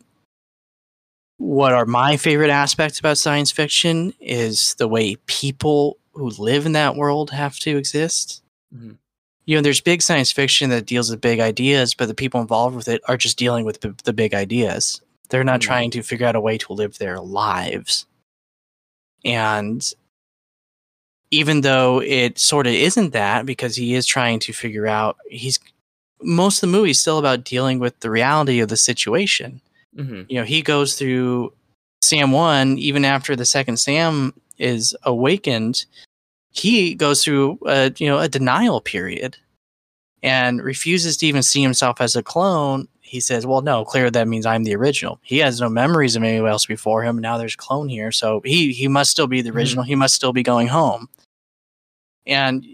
[1.38, 6.74] what are my favorite aspects about science fiction is the way people who live in
[6.74, 8.41] that world have to exist
[8.76, 8.98] Mhm.
[9.46, 12.76] you know, there's big science fiction that deals with big ideas, but the people involved
[12.76, 15.02] with it are just dealing with the, the big ideas.
[15.30, 15.63] They're not Mhm.
[15.63, 18.06] trying to figure out a way to live their lives.
[19.26, 19.86] And
[21.32, 25.60] even though it sort of isn't that, because he is trying to figure out, he's
[26.22, 29.60] most of the movie is still about dealing with the reality of the situation
[29.96, 31.54] hmm you know he goes through
[32.02, 35.86] sam 1 even after the second sam is awakened
[36.52, 39.38] he goes through a you know a denial period
[40.24, 42.88] and refuses to even see himself as a clone.
[43.02, 45.20] He says well no clear that means i'm the original.
[45.24, 47.18] He has no memories of anyone else before him.
[47.20, 48.12] Now there's a clone here.
[48.12, 49.56] So he he must still be the Mhm.
[49.56, 49.84] original.
[49.84, 51.10] He must still be going home.
[52.26, 52.66] And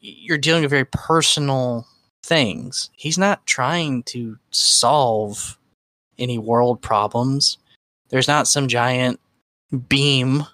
[0.00, 1.86] you're dealing with very personal
[2.24, 2.90] things.
[2.96, 5.58] He's not trying to solve
[6.20, 7.58] any world problems.
[8.10, 9.18] There's not some giant
[9.88, 10.44] beam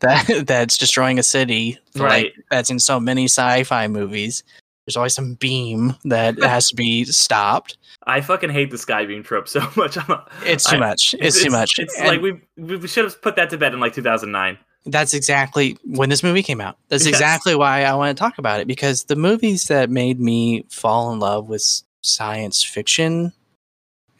[0.00, 2.24] that that's destroying a city, Right.
[2.26, 4.42] Like that's in so many sci-fi movies.
[4.86, 7.76] There's always some beam that has to be stopped.
[8.06, 9.96] I fucking hate the skybeam trope so much.
[9.98, 11.14] I'm a, It's too I- much.
[11.18, 11.78] It's, too much.
[11.78, 14.58] It's And like we we should have put that to bed in like 2009.
[14.88, 16.76] that's exactly when this movie came out.
[16.88, 17.14] That's Yes.
[17.14, 21.12] exactly why I want to talk about it because the movies that made me fall
[21.12, 21.64] in love with
[22.02, 23.32] science fiction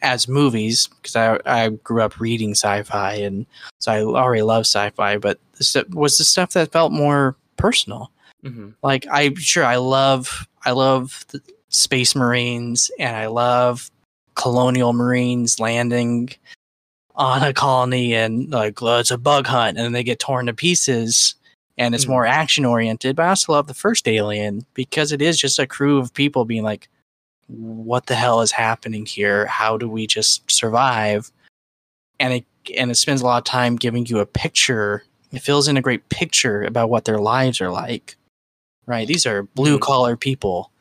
[0.01, 3.45] as movies, because I, I grew up reading sci-fi and
[3.79, 8.11] so I already love sci-fi, but the stu- was the stuff that felt more personal.
[8.43, 13.89] hmm Like I sure I love I love the space marines and I love
[14.35, 16.29] colonial marines landing
[17.15, 20.45] on a colony and like well, it's a bug hunt and then they get torn
[20.45, 21.33] to pieces
[21.79, 22.09] and it's Mhm.
[22.09, 25.65] more action oriented but i also love the first alien because it is just a
[25.67, 26.87] crew of people being like
[27.47, 29.45] what the hell is happening here?
[29.45, 31.31] How do we just survive?
[32.19, 32.45] And it
[32.77, 35.03] and it spends a lot of time giving you a picture.
[35.31, 38.17] It fills in a great picture about what their lives are like.
[38.85, 39.07] Right?
[39.07, 39.53] These are mm-hmm.
[39.55, 40.71] blue collar people.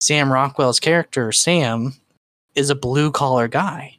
[0.00, 1.94] Sam rockwell's character sam
[2.54, 3.98] is a blue collar guy.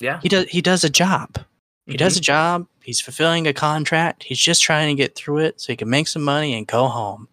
[0.00, 0.20] Yeah.
[0.20, 1.38] he does he does a job.
[1.86, 2.24] He does a mm-hmm.
[2.24, 2.66] job.
[2.82, 4.22] He's fulfilling a contract.
[4.22, 6.88] He's just trying to get through it so he can make some money and go
[6.88, 7.28] home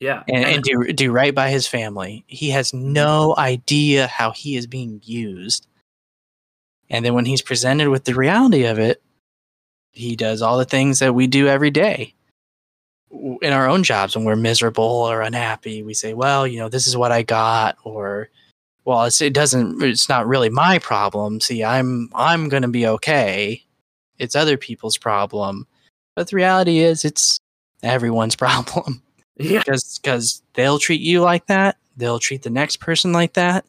[0.00, 0.22] Yeah.
[0.28, 2.24] and, and do do right by his family.
[2.26, 2.92] He has mm-hmm.
[2.92, 5.66] no idea how he is being used.
[6.90, 9.02] And then when he's presented with the reality of it,
[9.92, 12.14] he does all the things that we do every day
[13.10, 15.82] in our own jobs when we're miserable or unhappy.
[15.82, 18.28] We say, "Well, you know, this is what I got," or
[18.84, 19.82] "Well, it's, it doesn't.
[19.82, 21.40] It's not really my problem.
[21.40, 23.64] See, I'm I'm going to be okay.
[24.18, 25.66] It's other people's problem."
[26.14, 27.38] But the reality is, it's
[27.82, 29.02] everyone's problem
[29.38, 29.58] yeah.
[29.60, 33.64] because because they'll treat you like that they'll treat the next person like that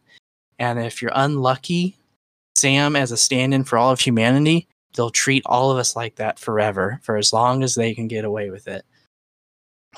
[0.59, 1.95] and if you're unlucky
[2.55, 6.39] sam as a stand-in for all of humanity they'll treat all of us like that
[6.39, 8.83] forever for as long as they can get away with it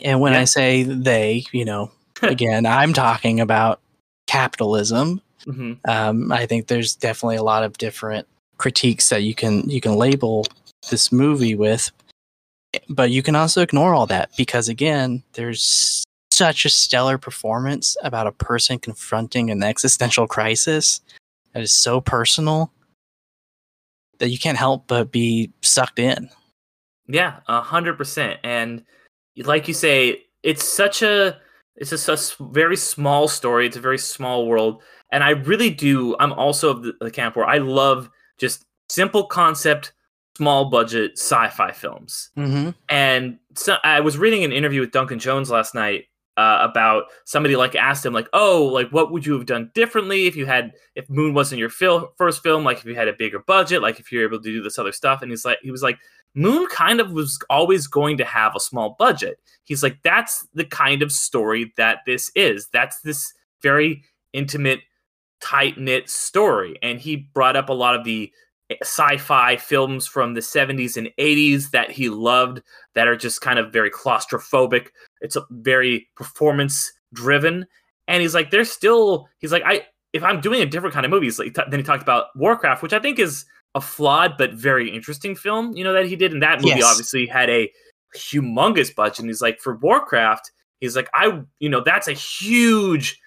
[0.01, 0.39] and when Yeah.
[0.41, 1.91] i say they you know
[2.21, 3.79] again i'm talking about
[4.27, 9.67] capitalism hmm um, I think there's definitely a lot of different critiques that you can
[9.69, 10.45] you can label
[10.91, 11.89] this movie with,
[12.89, 18.27] but you can also ignore all that because again, there's such a stellar performance about
[18.27, 21.01] a person confronting an existential crisis
[21.53, 22.71] that is so personal
[24.17, 26.29] that you can't help but be sucked in.
[27.07, 28.39] Yeah, a hundred percent.
[28.43, 28.83] And
[29.37, 31.37] like you say, it's such a
[31.75, 33.65] it's just a very small story.
[33.65, 34.81] It's a very small world,
[35.11, 36.15] and I really do.
[36.19, 39.93] I'm also of the camp where I love just simple concept,
[40.39, 42.29] small budget sci-fi films.
[42.37, 42.69] Mm-hmm.
[42.87, 46.05] And so I was reading an interview with Duncan Jones last night
[46.37, 50.27] uh, about somebody like asked him like, "Oh, like what would you have done differently
[50.27, 52.63] if you had if Moon wasn't your fil- first film?
[52.63, 54.93] Like if you had a bigger budget, like if you're able to do this other
[54.93, 55.99] stuff?" And he's like, he was like,
[56.35, 60.63] "Moon kind of was always going to have a small budget." He's like, "That's the
[60.63, 62.69] kind of story that this is.
[62.71, 64.79] That's this very intimate,
[65.41, 68.31] tight knit story." And he brought up a lot of the
[68.81, 72.61] sci-fi films from the 70s and 80s that he loved
[72.95, 74.87] that are just kind of very claustrophobic.
[75.21, 77.65] It's a very performance driven.
[78.07, 81.11] And he's like there's still he's like i if i'm doing a different kind of
[81.11, 83.45] movies like then he talked about warcraft which i think is
[83.75, 86.33] a flawed but very interesting film you know that he did.
[86.33, 86.83] And that movie Yes.
[86.85, 87.71] obviously had a
[88.17, 89.19] humongous budget.
[89.19, 93.19] And he's like for warcraft he's like i you know that's a huge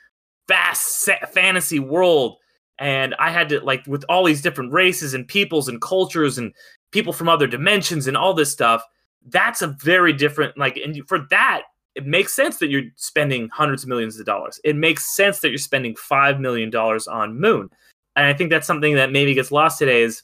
[0.48, 2.38] vast fantasy world
[2.78, 6.52] and i had to like with all these different races and peoples and cultures and
[6.90, 8.82] people from other dimensions and all this stuff
[9.26, 11.62] that's a very different like and for that
[11.94, 14.58] it makes sense that you're spending hundreds of millions of dollars.
[14.64, 17.68] It makes sense that you're spending five million dollars on moon.
[18.16, 20.22] And i think that's something that maybe gets lost today is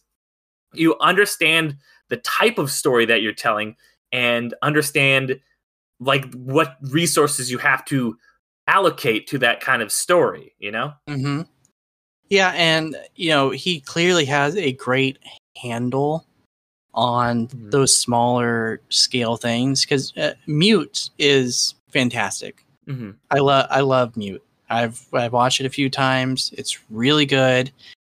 [0.74, 1.76] you understand
[2.08, 3.76] the type of story that you're telling
[4.12, 5.40] and understand
[6.00, 8.16] like what resources you have to
[8.66, 10.92] allocate to that kind of story you know?
[11.08, 11.42] Mm-hmm.
[12.30, 15.18] Yeah, and you know he clearly has a great
[15.56, 16.24] handle
[16.94, 17.70] on Mhm.
[17.70, 22.64] those smaller scale things because uh, Mute is fantastic.
[22.86, 24.42] hmm I love I love Mute.
[24.70, 26.52] I've I've watched it a few times.
[26.56, 27.70] It's really good.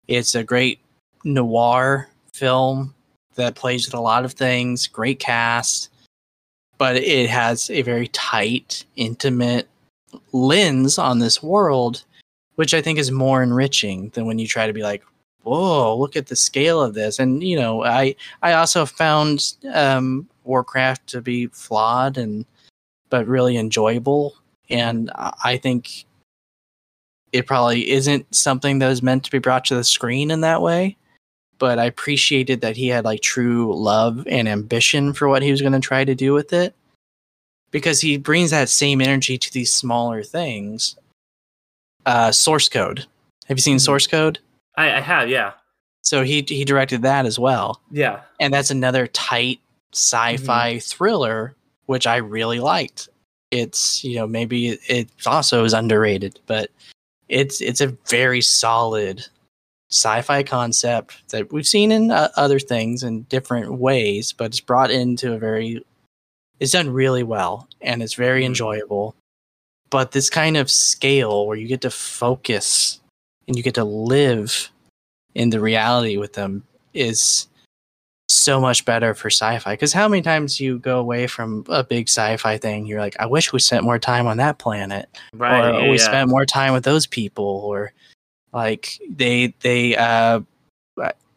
[0.08, 0.80] It's a great
[1.24, 2.94] noir film
[3.36, 4.86] that plays with a lot of things.
[4.88, 5.90] Great cast,
[6.78, 9.68] but it has a very tight, intimate
[10.32, 12.04] lens on this world,
[12.60, 15.02] which I think is more enriching than when you try to be like,
[15.44, 20.28] "Whoa, look at the scale of this." And you know, I I also found um,
[20.44, 22.44] Warcraft to be flawed and
[23.08, 24.34] but really enjoyable,
[24.68, 25.10] and
[25.42, 26.04] I think
[27.32, 30.60] it probably isn't something that was meant to be brought to the screen in that
[30.60, 30.98] way.
[31.58, 35.62] But I appreciated that he had like true love and ambition for what he was
[35.62, 36.74] going to try to do with it
[37.70, 40.96] because he brings that same energy to these smaller things.
[42.06, 43.06] Uh, source code.
[43.46, 43.80] Have you seen Mhm.
[43.80, 44.38] source code?
[44.76, 45.52] I, I have yeah
[46.02, 49.60] So he he directed that as well, yeah and that's another tight
[49.92, 51.54] sci-fi thriller,
[51.86, 53.08] which I really liked.
[53.50, 56.70] It's you know maybe it, also is underrated, but
[57.28, 59.26] it's it's a very solid
[59.90, 64.90] sci-fi concept that we've seen in uh, other things in different ways, but it's brought
[64.90, 65.84] into a very
[66.60, 68.46] it's done really well and it's very Mhm.
[68.46, 69.14] enjoyable.
[69.90, 73.00] But this kind of scale where you get to focus
[73.48, 74.70] and you get to live
[75.34, 76.64] in the reality with them
[76.94, 77.48] is
[78.28, 82.08] so much better for sci-fi because how many times you go away from a big
[82.08, 85.80] sci-fi thing you're like i wish we spent more time on that planet right or
[85.80, 86.04] yeah, we yeah.
[86.04, 87.92] spent more time with those people or
[88.52, 90.40] like they they uh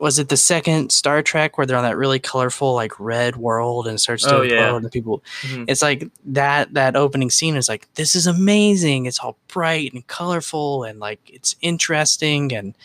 [0.04, 3.88] was it the second star trek where they're on that really colorful like red world
[3.88, 4.56] and starts to Oh, yeah.
[4.56, 5.66] explode and people Mhm.
[5.70, 10.06] it's like that that opening scene is like this is amazing it's all bright and
[10.08, 12.76] colorful and like it's interesting and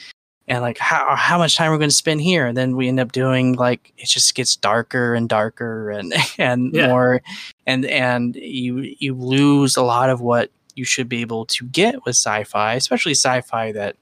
[0.47, 3.01] and like how how much time we're going to spend here and then we end
[3.01, 6.87] up doing like it just gets darker and darker and and Yeah.
[6.89, 7.21] more
[7.67, 11.97] and and you you lose a lot of what you should be able to get
[12.05, 13.97] with sci-fi especially sci-fi that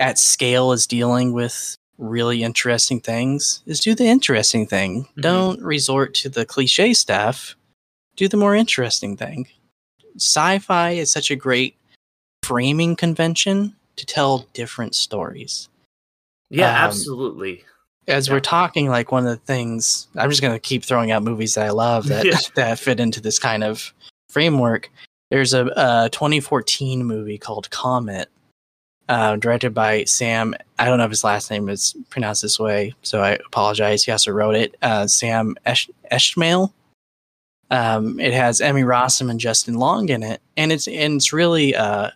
[0.00, 5.22] at scale is dealing with really interesting things is do the interesting thing Mhm.
[5.22, 7.56] don't resort to the cliche stuff
[8.16, 9.46] do the more interesting thing
[10.16, 11.74] sci-fi is such a great
[12.42, 15.68] framing convention to tell different stories
[16.50, 17.64] Yeah, Um, absolutely.
[18.06, 18.34] as Yeah.
[18.34, 21.54] we're talking like one of the things i'm just going to keep throwing out movies
[21.54, 22.38] that i love that Yeah.
[22.56, 23.92] that fit into this kind of
[24.28, 24.90] framework
[25.30, 28.28] there's a, a 2014 movie called comet
[29.08, 32.94] uh, directed by sam i don't know if his last name is pronounced this way
[33.02, 36.72] so i apologize he also wrote it uh, sam Esh- eshmail
[37.70, 41.72] um, it has emmy rossum and justin long in it and it's and it's really
[41.72, 42.12] a,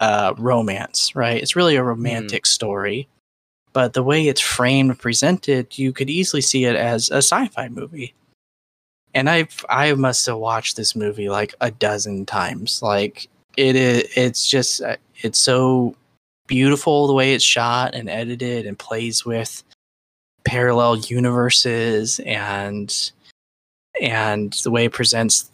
[0.00, 3.08] uh, romance right it's really a romantic story
[3.72, 7.68] but the way it's framed and presented, you could easily see it as a sci-fi
[7.68, 8.14] movie.
[9.14, 12.80] And I've I must have watched this movie like a dozen times.
[12.82, 15.94] Like it is, it's just uh, it's so
[16.46, 19.62] beautiful the way it's shot and edited and plays with
[20.44, 23.12] parallel universes and
[24.00, 25.50] and the way it presents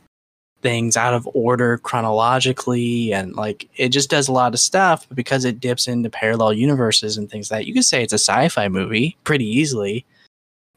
[0.60, 3.12] things out of order chronologically.
[3.12, 6.52] And like it just does a lot of stuff but because it dips into parallel
[6.52, 10.04] universes and things like that you could say it's a sci-fi movie pretty easily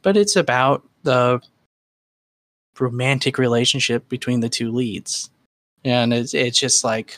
[0.03, 1.41] but it's about the
[2.79, 5.30] romantic relationship between the two leads
[5.83, 7.17] and it's, it's just like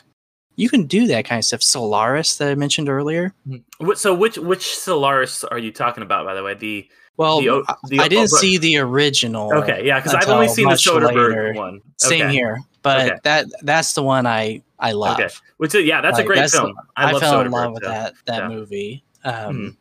[0.56, 3.34] you can do that kind of stuff solaris that i mentioned earlier
[3.80, 6.54] Wh- So which which Solaris are you talking about, by the way?
[6.54, 10.28] The well The I- the i didn't o- see the original okay, yeah, because I've
[10.28, 11.52] only seen the Soderbergh later.
[11.54, 11.80] one.
[11.98, 13.18] same here but Okay.
[13.24, 15.28] that that's the one i i love Okay.
[15.58, 16.74] Which yeah, that's Like, a great that's the- film.
[16.96, 18.48] I, love fell in love with so- that that yeah.
[18.48, 19.04] movie.
[19.24, 19.76] Um, Mhm.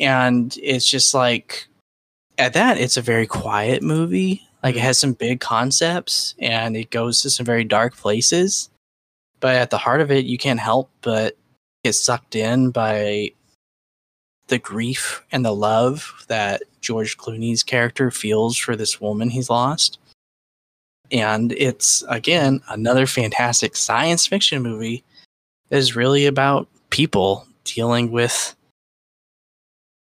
[0.00, 1.66] And it's just like
[2.38, 4.42] at that, it's a very quiet movie.
[4.62, 4.78] Like Mm-hmm.
[4.78, 8.70] it has some big concepts and it goes to some very dark places.
[9.40, 11.36] But at the heart of it, you can't help but
[11.84, 13.32] get sucked in by
[14.48, 19.98] the grief and the love that George Clooney's character feels for this woman he's lost.
[21.10, 25.04] And it's again another fantastic science fiction movie
[25.68, 28.54] that is really about people dealing with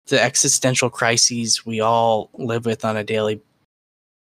[0.07, 3.41] the existential crises we all live with on a daily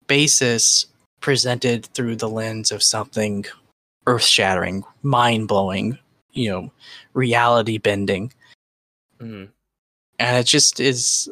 [0.08, 0.86] basis
[1.22, 3.46] presented through the lens of something
[4.08, 5.98] earth-shattering mind-blowing
[6.34, 6.72] you know
[7.14, 8.32] reality bending
[9.20, 9.50] Mhm.
[10.20, 11.30] and it just is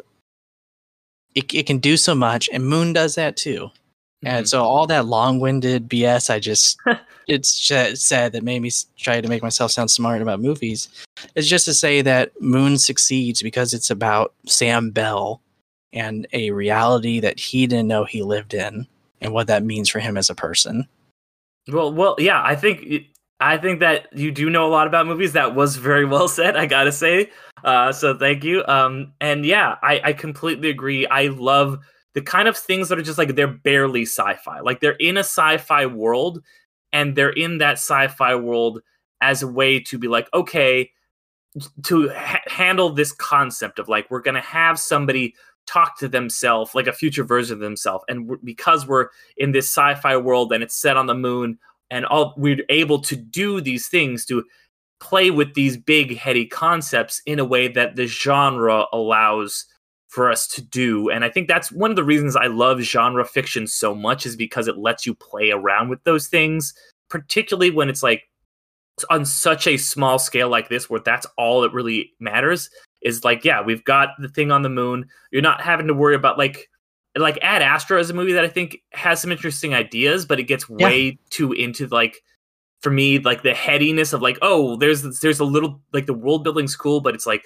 [1.35, 3.69] it, it can do so much and moon does that too
[4.25, 4.49] and Mhm.
[4.49, 6.77] so all that long-winded bs i just
[7.27, 10.89] it's just said that made me try to make myself sound smart about movies
[11.35, 15.41] is just to say that moon succeeds because it's about sam bell
[15.93, 18.87] and a reality that he didn't know he lived in
[19.21, 20.87] and what that means for him as a person
[21.71, 23.07] Well, well, yeah, I think
[23.39, 25.33] I think that you do know a lot about movies.
[25.33, 27.31] That was very well said, I gotta say.
[27.63, 28.63] Uh, so thank you.
[28.65, 31.05] Um, and yeah, I, I completely agree.
[31.07, 31.79] I love
[32.13, 34.59] the kind of things that are just like they're barely sci-fi.
[34.59, 36.41] Like they're in a sci-fi world,
[36.91, 38.81] and they're in that sci-fi world
[39.21, 40.91] as a way to be like, okay,
[41.83, 45.35] to ha- handle this concept of like we're gonna have somebody
[45.65, 48.03] talk to themselves like a future version of themselves.
[48.07, 49.07] And because we're
[49.37, 51.57] in this sci-fi world and it's set on the moon
[51.89, 54.43] and all we're able to do these things to
[54.99, 59.65] play with these big heady concepts in a way that the genre allows
[60.07, 61.09] for us to do.
[61.09, 64.35] And i think that's one of the reasons i love genre fiction so much is
[64.35, 66.73] because it lets you play around with those things
[67.09, 68.23] particularly when it's like
[69.09, 72.69] on such a small scale like this where that's all that really matters
[73.03, 76.15] is like yeah we've got the thing on the moon you're not having to worry
[76.15, 76.69] about like
[77.15, 80.43] like Ad Astra is a movie that I think has some interesting ideas, but it
[80.45, 80.87] gets Yeah.
[80.87, 82.23] way too into like
[82.81, 86.43] for me like the headiness of like oh there's there's a little like the world
[86.43, 87.43] building's cool, but it's like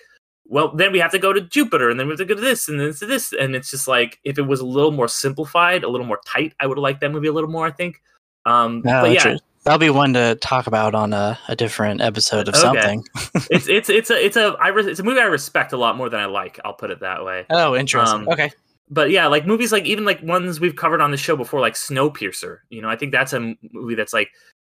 [0.47, 2.39] well then we have to go to Jupiter and then we have to go to
[2.39, 5.09] this and then to this and it's just like if it was a little more
[5.09, 7.67] simplified, a little more tight, I would have liked that movie a little more.
[7.67, 8.01] I think.
[8.45, 9.37] Um, No, but yeah, true.
[9.67, 12.61] That'll be one to talk about on a, a different episode of Okay.
[12.61, 13.03] something
[13.51, 15.97] it's it's it's a it's a I re- it's a movie I respect a lot
[15.97, 16.59] more than I like.
[16.65, 17.45] I'll put it that way.
[17.49, 18.51] oh interesting Um, okay
[18.89, 21.73] but yeah, like movies like even like ones we've covered on the show before, like
[21.73, 22.59] Snowpiercer.
[22.69, 24.29] You know, I think that's a movie that's like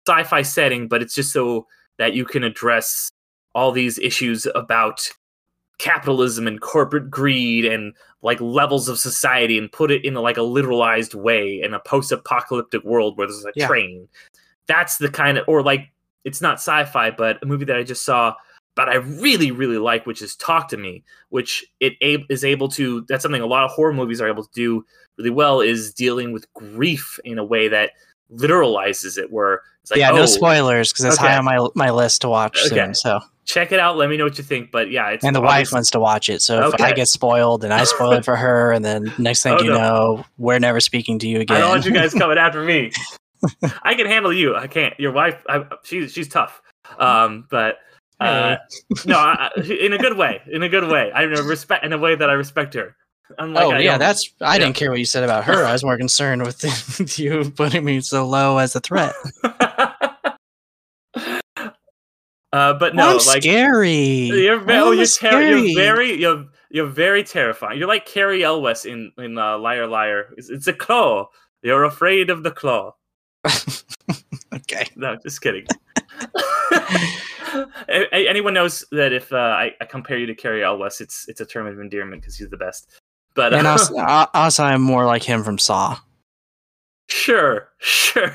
[0.06, 1.66] sci-fi setting, but it's just so
[1.98, 3.10] that you can address
[3.56, 5.08] all these issues about
[5.78, 7.92] capitalism and corporate greed and
[8.22, 12.84] like levels of society and put it in like a literalized way in a post-apocalyptic
[12.84, 13.66] world where there's a Yeah.
[13.66, 14.08] train.
[14.68, 15.90] That's the kind of or like
[16.24, 18.34] it's not sci-fi, but a movie that I just saw
[18.76, 23.02] but I really, really like, which is Talk to Me, which it is able to.
[23.08, 24.84] That's something a lot of horror movies are able to do
[25.16, 25.60] really well.
[25.60, 27.92] Is dealing with grief in a way that
[28.32, 31.28] literalizes it, where it's like, yeah, oh, no spoilers because it's Okay.
[31.28, 32.84] high on my my list to watch Okay.
[32.84, 32.94] soon.
[32.94, 33.96] So, check it out.
[33.96, 34.72] Let me know what you think.
[34.72, 36.42] But yeah, it's and the wife wants to watch it.
[36.42, 39.54] So if I get spoiled, and I spoil it for her, and then next thing
[39.60, 39.78] Oh, you no.
[39.78, 41.58] know, we're never speaking to you again.
[41.58, 42.90] I don't want you guys coming after me.
[43.82, 44.54] I can handle you.
[44.56, 44.98] I can't.
[44.98, 46.62] Your wife, I, she's she's tough.
[46.98, 47.78] Um, but
[48.20, 48.56] uh,
[49.06, 50.40] no, I, in a good way.
[50.50, 51.10] In a good way.
[51.12, 52.96] I respect in a way that I respect her.
[53.38, 54.32] Unlike oh I yeah, that's.
[54.40, 54.58] I yeah.
[54.60, 55.64] didn't care what you said about her.
[55.64, 59.14] I was more concerned with you putting me so low as a threat.
[59.42, 59.94] uh,
[62.52, 64.28] but no, I'm like scary.
[64.28, 67.78] you're, ve- oh, you're, ter- you're very you're you're very terrifying.
[67.78, 70.34] You're like Cary Elwes in in uh, Liar Liar.
[70.36, 71.28] It's, it's a claw.
[71.62, 72.94] You're afraid of the claw.
[74.54, 74.88] okay.
[74.96, 75.66] No, just kidding.
[78.12, 81.46] Anyone knows that if uh, I, I compare you to Cary Elwes, it's it's a
[81.46, 82.88] term of endearment because he's the best.
[83.34, 85.98] But uh, And also, uh, also, I'm more like him from Saw.
[87.08, 88.34] sure, sure.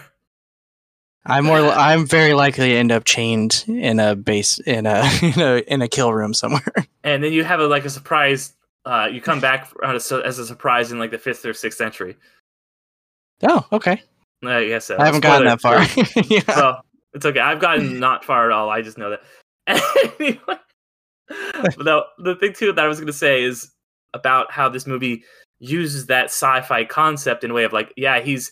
[1.26, 1.60] I'm more.
[1.60, 5.82] I'm very likely to end up chained in a base in a in a in
[5.82, 6.74] a kill room somewhere.
[7.03, 8.53] And then you have a, like a surprise.
[8.86, 11.78] Uh, you come back on a, as a surprise in like the fifth or sixth
[11.78, 12.16] century.
[13.43, 14.01] Oh, okay.
[14.43, 15.85] Uh, yes, uh, I haven't gotten that far.
[16.29, 16.41] yeah.
[16.47, 16.81] well,
[17.13, 17.39] it's okay.
[17.39, 18.69] I've gotten not far at all.
[18.69, 19.21] I just know that.
[20.19, 20.39] anyway,
[21.27, 23.71] but the, the thing too that I was going to say is
[24.13, 25.23] about how this movie
[25.59, 28.51] uses that sci-fi concept in a way of like, yeah, he's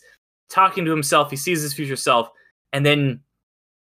[0.50, 1.30] talking to himself.
[1.30, 2.28] He sees his future self,
[2.72, 3.20] and then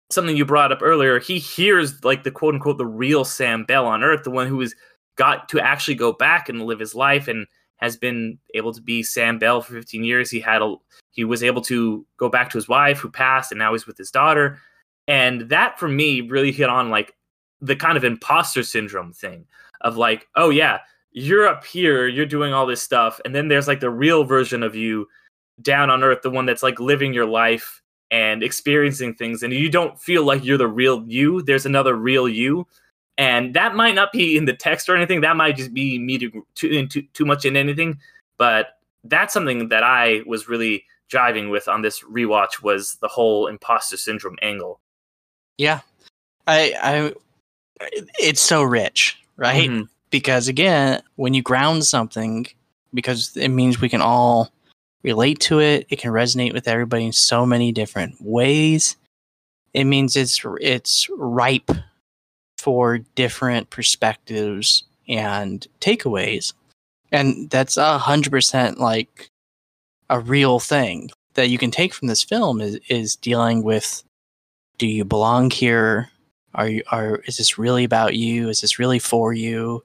[0.10, 1.20] something you brought up earlier.
[1.20, 4.60] He hears like the quote unquote the real Sam Bell on Earth, the one who
[4.62, 4.74] has
[5.18, 7.46] got to actually go back and live his life and
[7.80, 10.30] has been able to be Sam Bell for 15 years.
[10.30, 10.76] He had a
[11.12, 13.98] he was able to go back to his wife who passed and now he's with
[13.98, 14.60] his daughter
[15.08, 17.16] and that for me really hit on like
[17.60, 19.46] the kind of imposter syndrome thing
[19.82, 20.80] of like oh yeah
[21.12, 24.64] you're up here you're doing all this stuff and then there's like the real version
[24.64, 25.08] of you
[25.62, 29.70] down on earth the one that's like living your life and experiencing things and you
[29.70, 32.66] don't feel like you're the real you there's another real you
[33.20, 36.18] and that might not be in the text or anything that might just be me
[36.18, 38.00] too, too, too, much in anything
[38.38, 43.48] but that's something that i was really driving with on this rewatch was the whole
[43.48, 44.80] imposter syndrome angle.
[45.58, 45.82] Yeah.
[46.48, 47.14] I I
[48.20, 49.70] it's so rich, right?
[49.70, 49.90] Mhm.
[50.12, 52.48] Because again, when you ground something
[52.94, 54.52] because it means we can all
[55.04, 58.96] relate to it, it can resonate with everybody in so many different ways.
[59.74, 61.70] It means it's it's ripe
[62.60, 66.54] for different perspectives and takeaways.
[67.12, 69.30] And that's a hundred percent like
[70.10, 74.04] a real thing that you can take from this film is is dealing with
[74.78, 76.10] do you belong here?
[76.56, 78.50] Are you are is this really about you?
[78.50, 79.84] Is this really for you?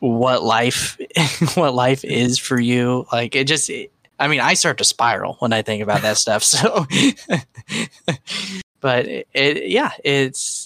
[0.00, 0.98] What life
[1.54, 3.06] what life is for you?
[3.12, 6.18] Like it just it, i mean i start to spiral when i think about that
[6.18, 6.86] stuff so.
[8.80, 10.59] But it, it yeah it's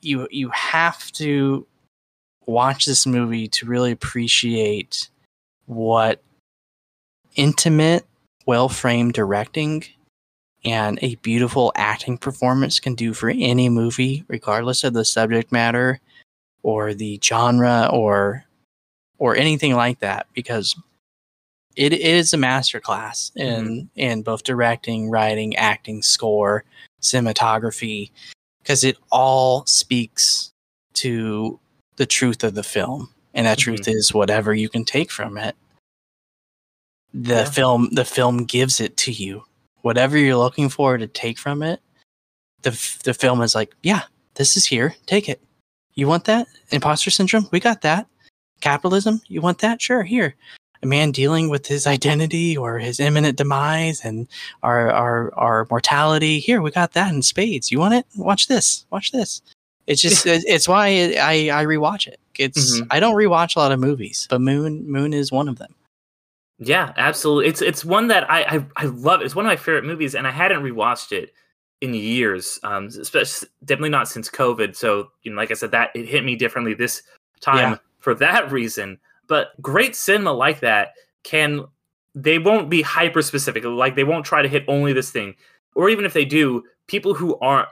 [0.00, 1.66] you you have to
[2.46, 5.10] watch this movie to really appreciate
[5.66, 6.22] what
[7.36, 8.06] intimate
[8.46, 9.84] well framed directing
[10.64, 16.00] and a beautiful acting performance can do for any movie, regardless of the subject matter
[16.62, 18.44] or the genre or
[19.18, 20.76] or anything like that, because
[21.76, 23.86] it, it is a masterclass in mm-hmm.
[23.94, 26.64] in both directing, writing, acting, score,
[27.00, 28.10] cinematography,
[28.68, 30.52] because it all speaks
[30.92, 31.58] to
[31.96, 33.96] the truth of the film, and that truth mm-hmm.
[33.96, 35.56] is whatever you can take from it.
[37.14, 37.44] The Yeah.
[37.46, 39.44] film the film gives it to you.
[39.80, 41.80] Whatever you're looking for to take from it
[42.62, 42.70] the
[43.04, 44.02] the film is like yeah
[44.34, 44.94] this is here.
[45.06, 45.40] Take it.
[45.94, 46.46] You want that?
[46.70, 47.48] Imposter syndrome?
[47.50, 48.06] We got that.
[48.60, 49.22] Capitalism?
[49.28, 49.80] You want that?
[49.80, 50.36] Sure here
[50.82, 54.28] a man dealing with his identity or his imminent demise and
[54.62, 58.84] our our our mortality here we got that in spades you want it watch this
[58.90, 59.42] watch this
[59.86, 60.86] it's just it's why
[61.20, 62.86] i i rewatch it it's Mhm.
[62.90, 65.74] i don't rewatch a lot of movies but moon moon is one of them
[66.60, 67.46] Yeah, absolutely.
[67.48, 69.22] It's it's one that I, I I love.
[69.22, 71.32] It's one of my favorite movies, and I hadn't rewatched it
[71.80, 72.58] in years.
[72.64, 74.74] Um, especially definitely not since COVID.
[74.74, 77.02] So you know, like I said, that it hit me differently this
[77.40, 77.78] time Yeah.
[78.00, 78.98] for that reason.
[79.28, 81.64] But great cinema like that can
[82.14, 83.64] they won't be hyper specific.
[83.64, 85.34] Like they won't try to hit only this thing,
[85.74, 87.68] or even if they do, people who aren't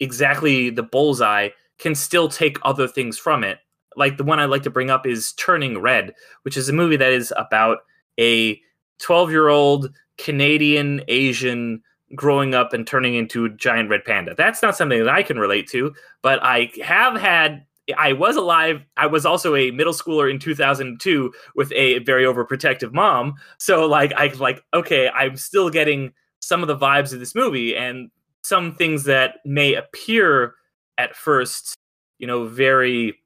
[0.00, 3.58] exactly the bullseye can still take other things from it.
[3.96, 6.96] Like the one I like to bring up is Turning Red, which is a movie
[6.96, 7.78] that is about
[8.18, 8.60] a
[9.00, 11.82] 12 year old Canadian Asian
[12.14, 14.34] growing up and turning into a giant red panda.
[14.34, 17.64] That's not something that I can relate to, but I have had
[17.96, 18.82] I was alive.
[18.96, 23.34] I was also a middle schooler in 2002 with a very overprotective mom.
[23.58, 27.34] So like I was like okay, I'm still getting some of the vibes of this
[27.34, 28.10] movie and
[28.42, 30.54] some things that may appear
[30.98, 31.74] at first,
[32.18, 33.16] you know, very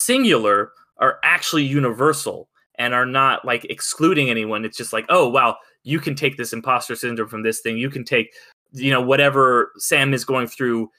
[0.00, 4.64] singular are actually universal and are not like excluding anyone.
[4.64, 7.78] It's just like, oh wow, you can take this imposter syndrome from this thing.
[7.78, 8.32] You can take,
[8.72, 10.90] you know, whatever Sam is going through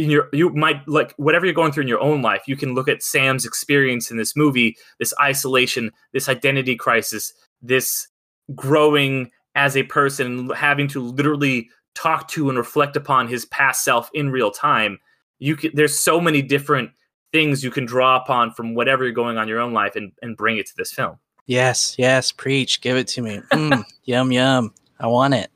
[0.00, 2.74] in your you might like whatever you're going through in your own life you can
[2.74, 7.32] look at sam's experience in this movie this isolation this identity crisis
[7.62, 8.08] this
[8.54, 14.10] growing as a person having to literally talk to and reflect upon his past self
[14.14, 14.98] in real time
[15.38, 16.90] you can there's so many different
[17.32, 20.12] things you can draw upon from whatever you're going on in your own life and,
[20.22, 21.18] and bring it to this film
[21.50, 22.80] Yes, yes, preach.
[22.80, 23.40] Give it to me.
[23.52, 24.72] Mm, yum yum.
[25.00, 25.50] I want it.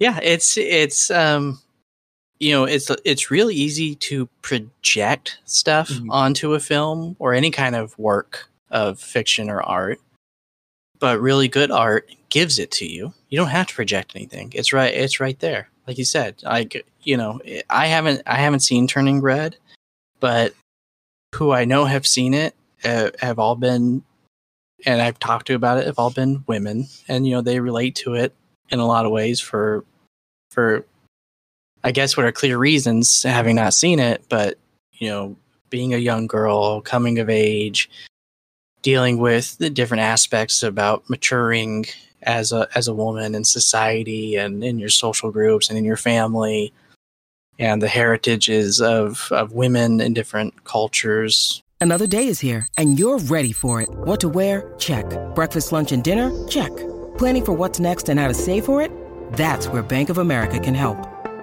[0.00, 1.60] Yeah, it's it's um
[2.40, 6.06] you know, it's it's really easy to project stuff Mhm.
[6.10, 10.00] onto a film or any kind of work of fiction or art.
[10.98, 13.12] But really good art gives it to you.
[13.28, 14.52] You don't have to project anything.
[14.54, 15.68] It's right it's right there.
[15.86, 19.56] Like you said, like you know, I haven't I haven't seen Turning Red,
[20.20, 20.54] but
[21.34, 22.54] who I know have seen it
[22.84, 24.02] uh, have all been
[24.86, 27.94] and I've talked to about it have all been women, and you know they relate
[27.96, 28.34] to it
[28.70, 29.84] in a lot of ways for
[30.50, 30.84] for
[31.84, 34.58] I guess what are clear reasons having not seen it, but
[34.92, 35.36] you know
[35.70, 37.90] being a young girl, coming of age,
[38.82, 41.86] dealing with the different aspects about maturing
[42.22, 45.96] as a as a woman in society and in your social groups and in your
[45.96, 46.72] family
[47.58, 53.18] and the heritages of of women in different cultures Another day is here, and you're
[53.18, 53.90] ready for it.
[53.90, 54.72] What to wear?
[54.78, 55.04] Check.
[55.34, 56.32] Breakfast, lunch, and dinner?
[56.48, 56.74] Check.
[57.18, 58.90] Planning for what's next and how to save for it?
[59.32, 60.96] That's where Bank of America can help.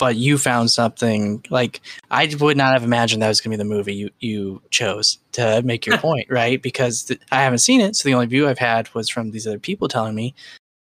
[0.00, 3.68] But you found something like I would not have imagined that was going to be
[3.68, 6.60] the movie you you chose to make your point, right?
[6.60, 9.46] Because th- I haven't seen it, so the only view I've had was from these
[9.46, 10.34] other people telling me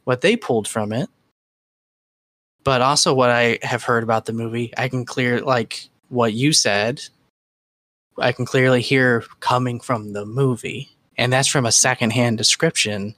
[0.04, 1.08] what they pulled from it.
[2.62, 6.52] But also what I have heard about the movie, I can clear like what you
[6.52, 7.02] said.
[8.18, 13.14] I can clearly hear coming from the movie, and that's from a secondhand description.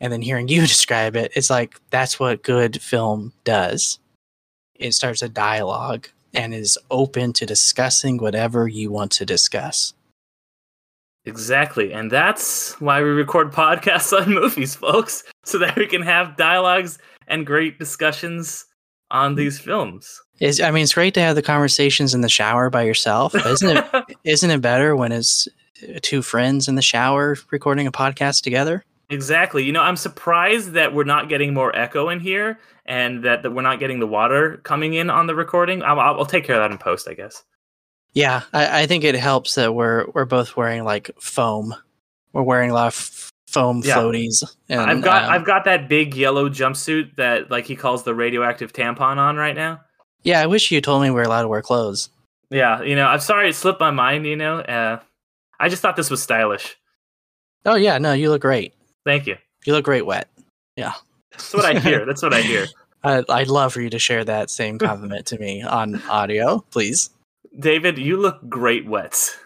[0.00, 3.98] And then hearing you describe it, it's like that's what good film does
[4.80, 9.94] it starts a dialogue and is open to discussing whatever you want to discuss.
[11.26, 11.92] Exactly.
[11.92, 16.98] And that's why we record podcasts on movies, folks, so that we can have dialogues
[17.28, 18.66] and great discussions
[19.10, 20.20] on these films.
[20.40, 23.34] Is I mean, it's great to have the conversations in the shower by yourself.
[23.34, 24.04] Isn't it?
[24.24, 25.46] isn't it better when it's
[26.00, 28.84] two friends in the shower recording a podcast together?
[29.10, 29.64] Exactly.
[29.64, 33.50] You know, I'm surprised that we're not getting more echo in here and that, that
[33.50, 35.82] we're not getting the water coming in on the recording.
[35.82, 37.44] I'll, I'll, take care of that in post, I guess.
[38.12, 41.74] Yeah, I, I think it helps that we're we're both wearing like foam.
[42.32, 43.96] We're wearing a lot of f- foam Yeah.
[43.98, 44.42] floaties.
[44.68, 48.14] And, I've got um, I've got that big yellow jumpsuit that like he calls the
[48.14, 49.80] radioactive tampon on right now.
[50.22, 50.40] yeah.
[50.40, 52.08] I wish you told me we were allowed to wear clothes.
[52.50, 54.58] Yeah, you know, I'm sorry it slipped my mind, you know.
[54.58, 55.00] Uh,
[55.60, 56.76] I just thought this was stylish.
[57.64, 58.74] Oh yeah, no, you look great.
[59.04, 59.36] Thank you.
[59.64, 60.28] You look great wet.
[60.76, 60.92] Yeah.
[61.32, 62.06] That's what I hear.
[62.06, 62.66] That's what I hear.
[63.02, 67.10] I, I'd love for you to share that same compliment to me on audio, please.
[67.58, 69.36] David, you look great wet.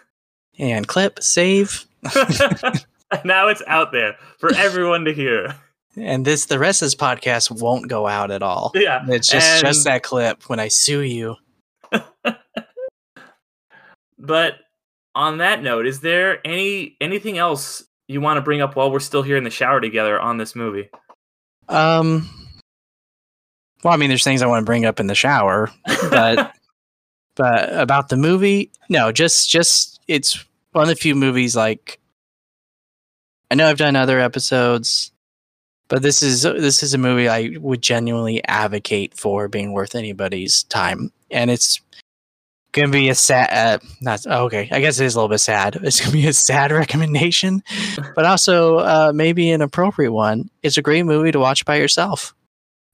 [0.57, 1.85] And clip, save,
[3.25, 5.55] now it's out there for everyone to hear.
[5.97, 8.71] and this the rest of this podcast won't go out at all.
[8.73, 9.03] Yeah.
[9.07, 11.35] It's just just that clip when I sue you.
[14.17, 14.55] But
[15.13, 18.99] on that note, is there any anything else you want to bring up while we're
[18.99, 20.89] still here in the shower together on this movie?
[21.67, 22.29] Um.
[23.83, 26.53] Well, I mean, there's things I want to bring up in the shower, but
[27.35, 31.99] but about the movie, no, just just it's one of the few movies like
[33.51, 35.11] I know I've done other episodes,
[35.87, 40.63] but this is this is a movie I would genuinely advocate for being worth anybody's
[40.63, 41.79] time, and it's
[42.75, 43.49] gonna be a sad.
[43.51, 44.69] Uh, not okay.
[44.71, 45.79] I guess it is a little bit sad.
[45.83, 47.63] It's gonna be a sad recommendation,
[48.15, 50.49] but also uh, maybe an appropriate one.
[50.61, 52.35] It's a great movie to watch by yourself.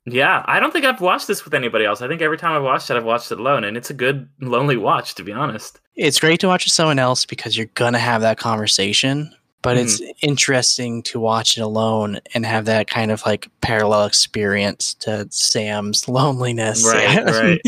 [0.05, 2.01] Yeah, I don't think I've watched this with anybody else.
[2.01, 4.29] I think every time I've watched it, I've watched it alone, and it's a good
[4.39, 5.79] lonely watch, to be honest.
[5.95, 9.31] It's great to watch with someone else because you're gonna have that conversation,
[9.61, 14.93] but it's interesting to watch it alone and have that kind of like parallel experience
[14.95, 16.85] to Sam's loneliness.
[16.85, 17.61] Right, right.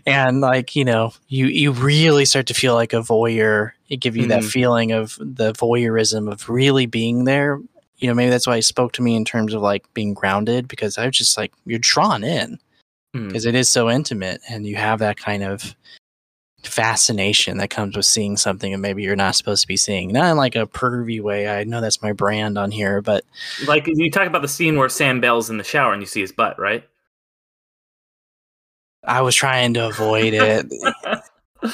[0.06, 3.72] and like, you know, you you really start to feel like a voyeur.
[3.88, 4.50] It give you that Mhm.
[4.50, 7.58] feeling of the voyeurism of really being there.
[7.98, 10.68] You know, maybe that's why it spoke to me in terms of like being grounded
[10.68, 12.58] because I was just like you're drawn in
[13.12, 15.74] because it is so intimate and you have that kind of
[16.62, 20.12] fascination that comes with seeing something and maybe you're not supposed to be seeing.
[20.12, 21.48] Not in like a pervy way.
[21.48, 23.24] I know that's my brand on here but
[23.66, 26.20] Like you talk about the scene where Sam Bell's in the shower and you see
[26.20, 26.86] his butt, right?
[29.02, 30.66] i was trying to avoid it.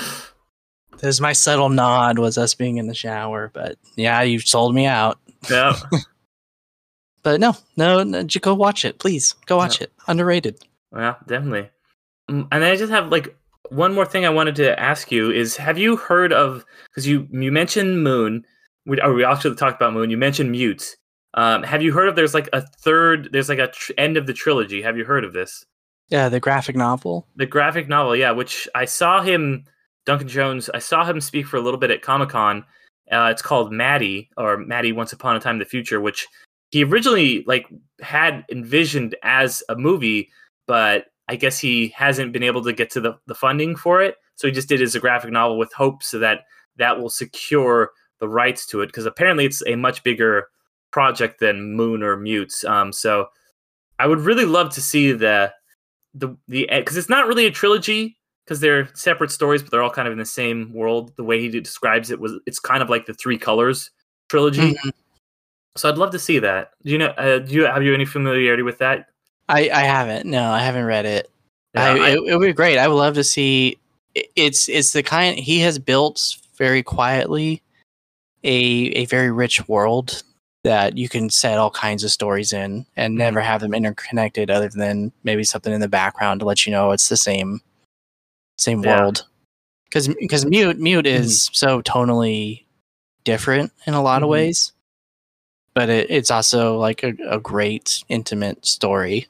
[0.98, 4.86] There's my subtle nod was us being in the shower but yeah you've sold me
[4.86, 5.18] out.
[5.50, 5.74] Yeah.
[7.22, 9.34] but no no, no go watch it please.
[9.46, 9.92] Go watch it.
[10.06, 10.64] Underrated.
[10.94, 11.68] Yeah, definitely.
[12.30, 13.36] Mm, And I just have like
[13.70, 17.28] one more thing I wanted to ask you is have you heard of because you
[17.30, 18.44] you mentioned Moon,
[18.86, 20.10] we, or we actually talked about Moon.
[20.10, 20.96] You mentioned Mutes.
[21.34, 23.28] Um, have you heard of there's like a third?
[23.32, 24.82] There's like a tr- end of the trilogy.
[24.82, 25.64] Have you heard of this?
[26.08, 28.30] yeah the graphic novel The graphic novel, yeah.
[28.30, 29.64] Which I saw him,
[30.04, 30.70] Duncan Jones.
[30.72, 32.64] I saw him speak for a little bit at Comic Con.
[33.10, 36.26] Uh, it's called Madi or Madi Once Upon a Time in the Future, which
[36.70, 37.66] he originally like
[38.00, 40.30] had envisioned as a movie,
[40.66, 44.16] but I guess he hasn't been able to get to the, the funding for it.
[44.36, 46.44] So he just did it as a graphic novel with hopes so that
[46.76, 50.48] that will secure the rights to it because apparently it's a much bigger
[50.90, 52.64] project than Moon or Mutes.
[52.64, 53.26] Um, so
[53.98, 55.52] I would really love to see the
[56.14, 59.90] the the because it's not really a trilogy because they're separate stories, but they're all
[59.90, 61.12] kind of in the same world.
[61.16, 63.90] The way he describes it was it's kind of like the Three Colors
[64.28, 64.74] trilogy.
[64.74, 64.92] Mhm.
[65.76, 66.70] So I'd love to see that.
[66.84, 67.08] Do you know?
[67.08, 69.08] Uh, do you have you any familiarity with that?
[69.48, 71.30] I i haven't no i haven't read it
[71.74, 72.78] Yeah, I, I- it, it would be great.
[72.78, 73.78] I would love to see.
[74.14, 77.62] It's it's the kind he has built very quietly
[78.44, 78.56] a
[79.02, 80.22] a very rich world
[80.64, 84.68] that you can set all kinds of stories in and never have them interconnected, other
[84.70, 87.60] than maybe something in the background to let you know it's the same
[88.58, 89.00] same Yeah.
[89.02, 89.26] world.
[89.84, 92.64] Because because mute mute is so tonally
[93.24, 94.32] different in a lot of Mhm.
[94.32, 94.72] ways,
[95.74, 99.26] but it, it's also like a, a great intimate story.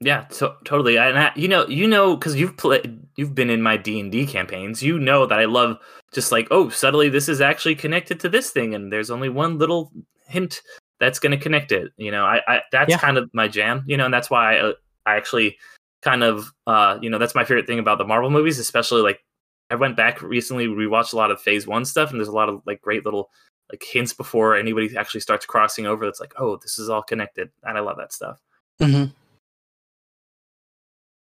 [0.00, 0.96] Yeah, to- totally.
[0.96, 4.12] And I, you know, you know, because you've played, you've been in my D and
[4.12, 4.82] D campaigns.
[4.82, 5.78] You know that I love
[6.14, 9.58] just like, oh, suddenly this is actually connected to this thing, and there's only one
[9.58, 9.90] little
[10.26, 10.62] hint
[11.00, 11.92] that's going to connect it.
[11.96, 12.98] You know, I, I that's Yeah.
[12.98, 13.82] kind of my jam.
[13.86, 14.72] You know, and that's why I, uh,
[15.06, 15.56] I actually
[16.02, 19.20] kind of, uh, you know, that's my favorite thing about the Marvel movies, especially like
[19.70, 22.48] I went back recently, rewatched a lot of Phase One stuff, and there's a lot
[22.48, 23.30] of like great little
[23.72, 26.04] like hints before anybody actually starts crossing over.
[26.04, 28.38] That's like, oh, this is all connected, and I love that stuff.
[28.80, 29.06] hmm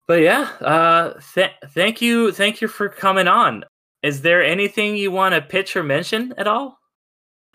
[0.08, 3.64] But yeah, uh, th- thank you, thank you for coming on.
[4.04, 6.78] Is there anything you want to pitch or mention at all?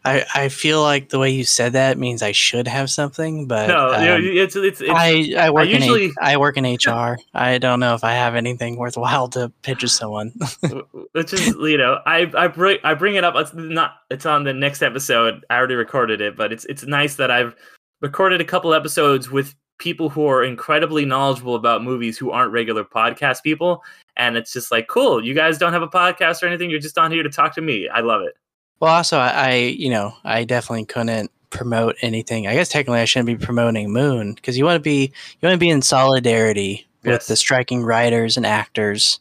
[0.05, 3.67] I, I feel like the way you said that means I should have something, but
[3.67, 7.19] no, um, it's it's, it's I I work usually- in I work in HR.
[7.35, 10.33] I don't know if I have anything worthwhile to pitch to someone.
[11.13, 13.35] which is you know I I bring I bring it up.
[13.37, 15.45] It's not it's on the next episode.
[15.51, 17.55] I already recorded it, but it's it's nice that I've
[18.01, 22.85] recorded a couple episodes with people who are incredibly knowledgeable about movies who aren't regular
[22.85, 23.83] podcast people,
[24.16, 25.24] and it's just like cool.
[25.24, 26.70] You guys don't have a podcast or anything.
[26.70, 27.89] You're just on here to talk to me.
[27.89, 28.37] I love it.
[28.78, 32.47] well, also I, I you know I definitely couldn't promote anything.
[32.47, 35.55] I guess technically I shouldn't be promoting Moon because you want to be you want
[35.55, 39.18] to be in solidarity with the striking writers and actors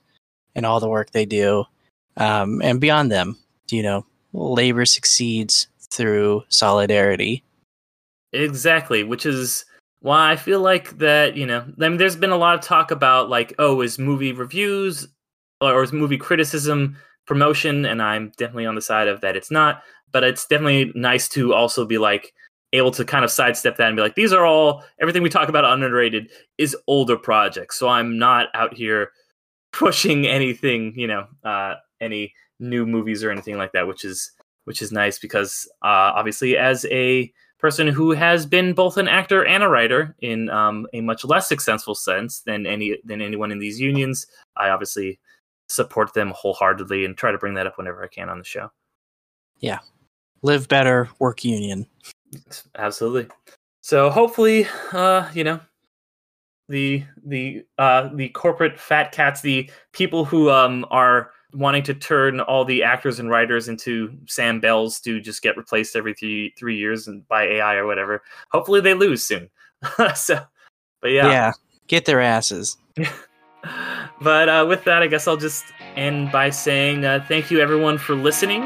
[0.53, 1.65] and all the work they do,
[2.17, 3.37] um, and beyond them.
[3.71, 7.43] You know, labor succeeds through solidarity.
[8.31, 9.65] Exactly, which is
[10.01, 12.91] why I feel like that, you know, I mean, there's been a lot of talk
[12.91, 15.07] about like, oh, is movie reviews
[15.59, 17.85] or is movie criticism promotion?
[17.85, 21.53] And I'm definitely on the side of that it's not, but it's definitely nice to
[21.53, 22.33] also be like
[22.71, 25.49] able to kind of sidestep that and be like, these are all everything we talk
[25.49, 27.77] about underrated is older projects.
[27.77, 29.11] So I'm not out here
[29.73, 34.31] pushing anything, you know, uh, any new movies or anything like that, which is
[34.65, 39.45] which is nice because uh, obviously as a person who has been both an actor
[39.45, 43.59] and a writer in um, a much less successful sense than any than anyone in
[43.59, 44.25] these unions.
[44.55, 45.19] I obviously
[45.67, 48.71] support them wholeheartedly and try to bring that up whenever I can on the show.
[49.59, 49.79] Yeah,
[50.41, 51.85] live better, work union.
[52.75, 53.27] Absolutely.
[53.81, 55.59] So hopefully, uh, you know,
[56.69, 62.39] the the uh, the corporate fat cats, the people who um are wanting to turn
[62.39, 66.77] all the actors and writers into Sam Bells to just get replaced every three three
[66.77, 68.21] years and by AI or whatever.
[68.51, 69.49] Hopefully, they lose soon.
[70.15, 70.39] so
[71.01, 71.51] But yeah, Yeah.
[71.87, 72.77] Get their asses.
[74.21, 77.97] but uh, with that, I guess I'll just end by saying uh, thank you everyone
[77.97, 78.63] for listening.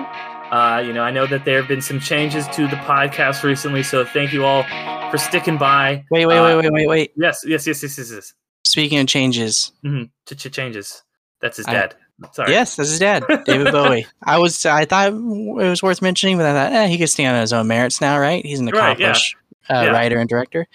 [0.52, 3.82] Uh, you know, I know that there have been some changes to the podcast recently,
[3.82, 4.64] so thank you all
[5.10, 6.04] for sticking by.
[6.12, 7.12] Wait, wait, Uh, wait, wait, wait, wait.
[7.16, 8.34] Yes, yes, yes, yes, yes, yes.
[8.66, 10.36] Speaking of changes, Mm-hmm.
[10.50, 11.02] Changes.
[11.42, 11.96] That's his I- dad.
[12.32, 12.52] Sorry.
[12.52, 14.06] yes, that's his dad, David Bowie.
[14.24, 17.36] I was, I thought it was worth mentioning, but I thought, eh, he could stand
[17.36, 18.46] on his own merits now, right?
[18.46, 18.80] He's an Right, yeah.
[19.10, 19.36] accomplished
[19.70, 19.92] uh, Yeah.
[19.92, 20.68] writer and director.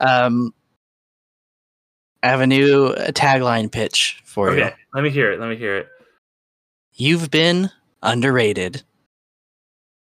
[0.00, 0.52] Um,
[2.22, 4.68] I have a new uh, tagline pitch for you.
[4.94, 5.40] Let me hear it.
[5.40, 5.88] Let me hear it.
[6.94, 7.70] You've been
[8.02, 8.82] underrated.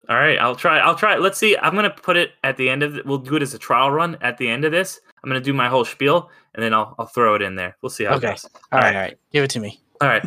[0.09, 0.79] All right, I'll try.
[0.79, 1.17] I'll try.
[1.17, 1.55] Let's see.
[1.57, 2.93] I'm gonna put it at the end of.
[2.93, 4.99] The, we'll do it as a trial run at the end of this.
[5.23, 7.77] I'm gonna do my whole spiel, and then I'll I'll throw it in there.
[7.81, 8.27] We'll see how Okay.
[8.29, 8.45] it goes.
[8.45, 8.95] All All right, right.
[8.95, 9.17] all right.
[9.31, 9.79] Give it to me.
[10.01, 10.25] All right.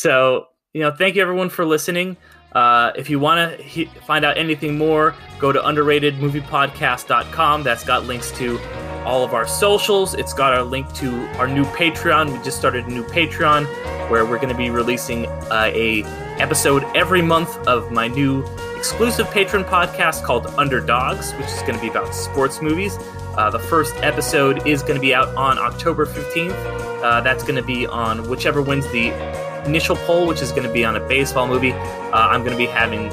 [0.00, 2.16] So, you know, thank you everyone for listening.
[2.52, 7.64] Uh, if you want to he- find out anything more, go to underratedmoviepodcast.com.
[7.64, 8.58] That's got links to
[9.04, 10.14] all of our socials.
[10.14, 12.32] It's got our link to our new Patreon.
[12.32, 13.66] We just started a new Patreon
[14.08, 16.02] where we're going to be releasing uh, a
[16.40, 18.42] episode every month of my new
[18.78, 22.96] exclusive patron podcast called Underdogs, which is going to be about sports movies.
[23.36, 26.54] Uh, the first episode is going to be out on October 15th.
[27.02, 29.10] Uh, that's going to be on whichever wins the
[29.66, 31.72] initial poll, which is going to be on a baseball movie.
[31.72, 33.10] Uh, I'm going to be having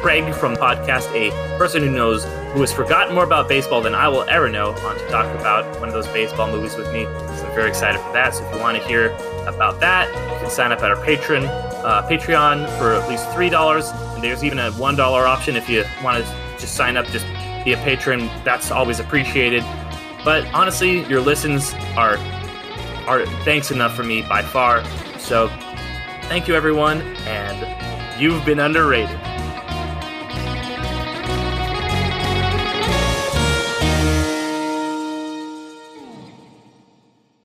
[0.00, 4.08] Craig from podcast, a person who knows who has forgotten more about baseball than I
[4.08, 7.04] will ever know, on to talk about one of those baseball movies with me.
[7.04, 8.34] So I'm very excited for that.
[8.34, 9.08] So if you want to hear
[9.46, 13.50] about that, you can sign up at our patron uh, Patreon for at least three
[13.50, 13.90] dollars.
[13.90, 17.26] And there's even a one dollar option if you want to just sign up, just
[17.64, 18.30] be a patron.
[18.44, 19.64] That's always appreciated.
[20.24, 22.18] But honestly, your listens are
[23.06, 24.82] are thanks enough for me by far.
[25.18, 25.48] So
[26.28, 29.18] thank you everyone, and you've been underrated.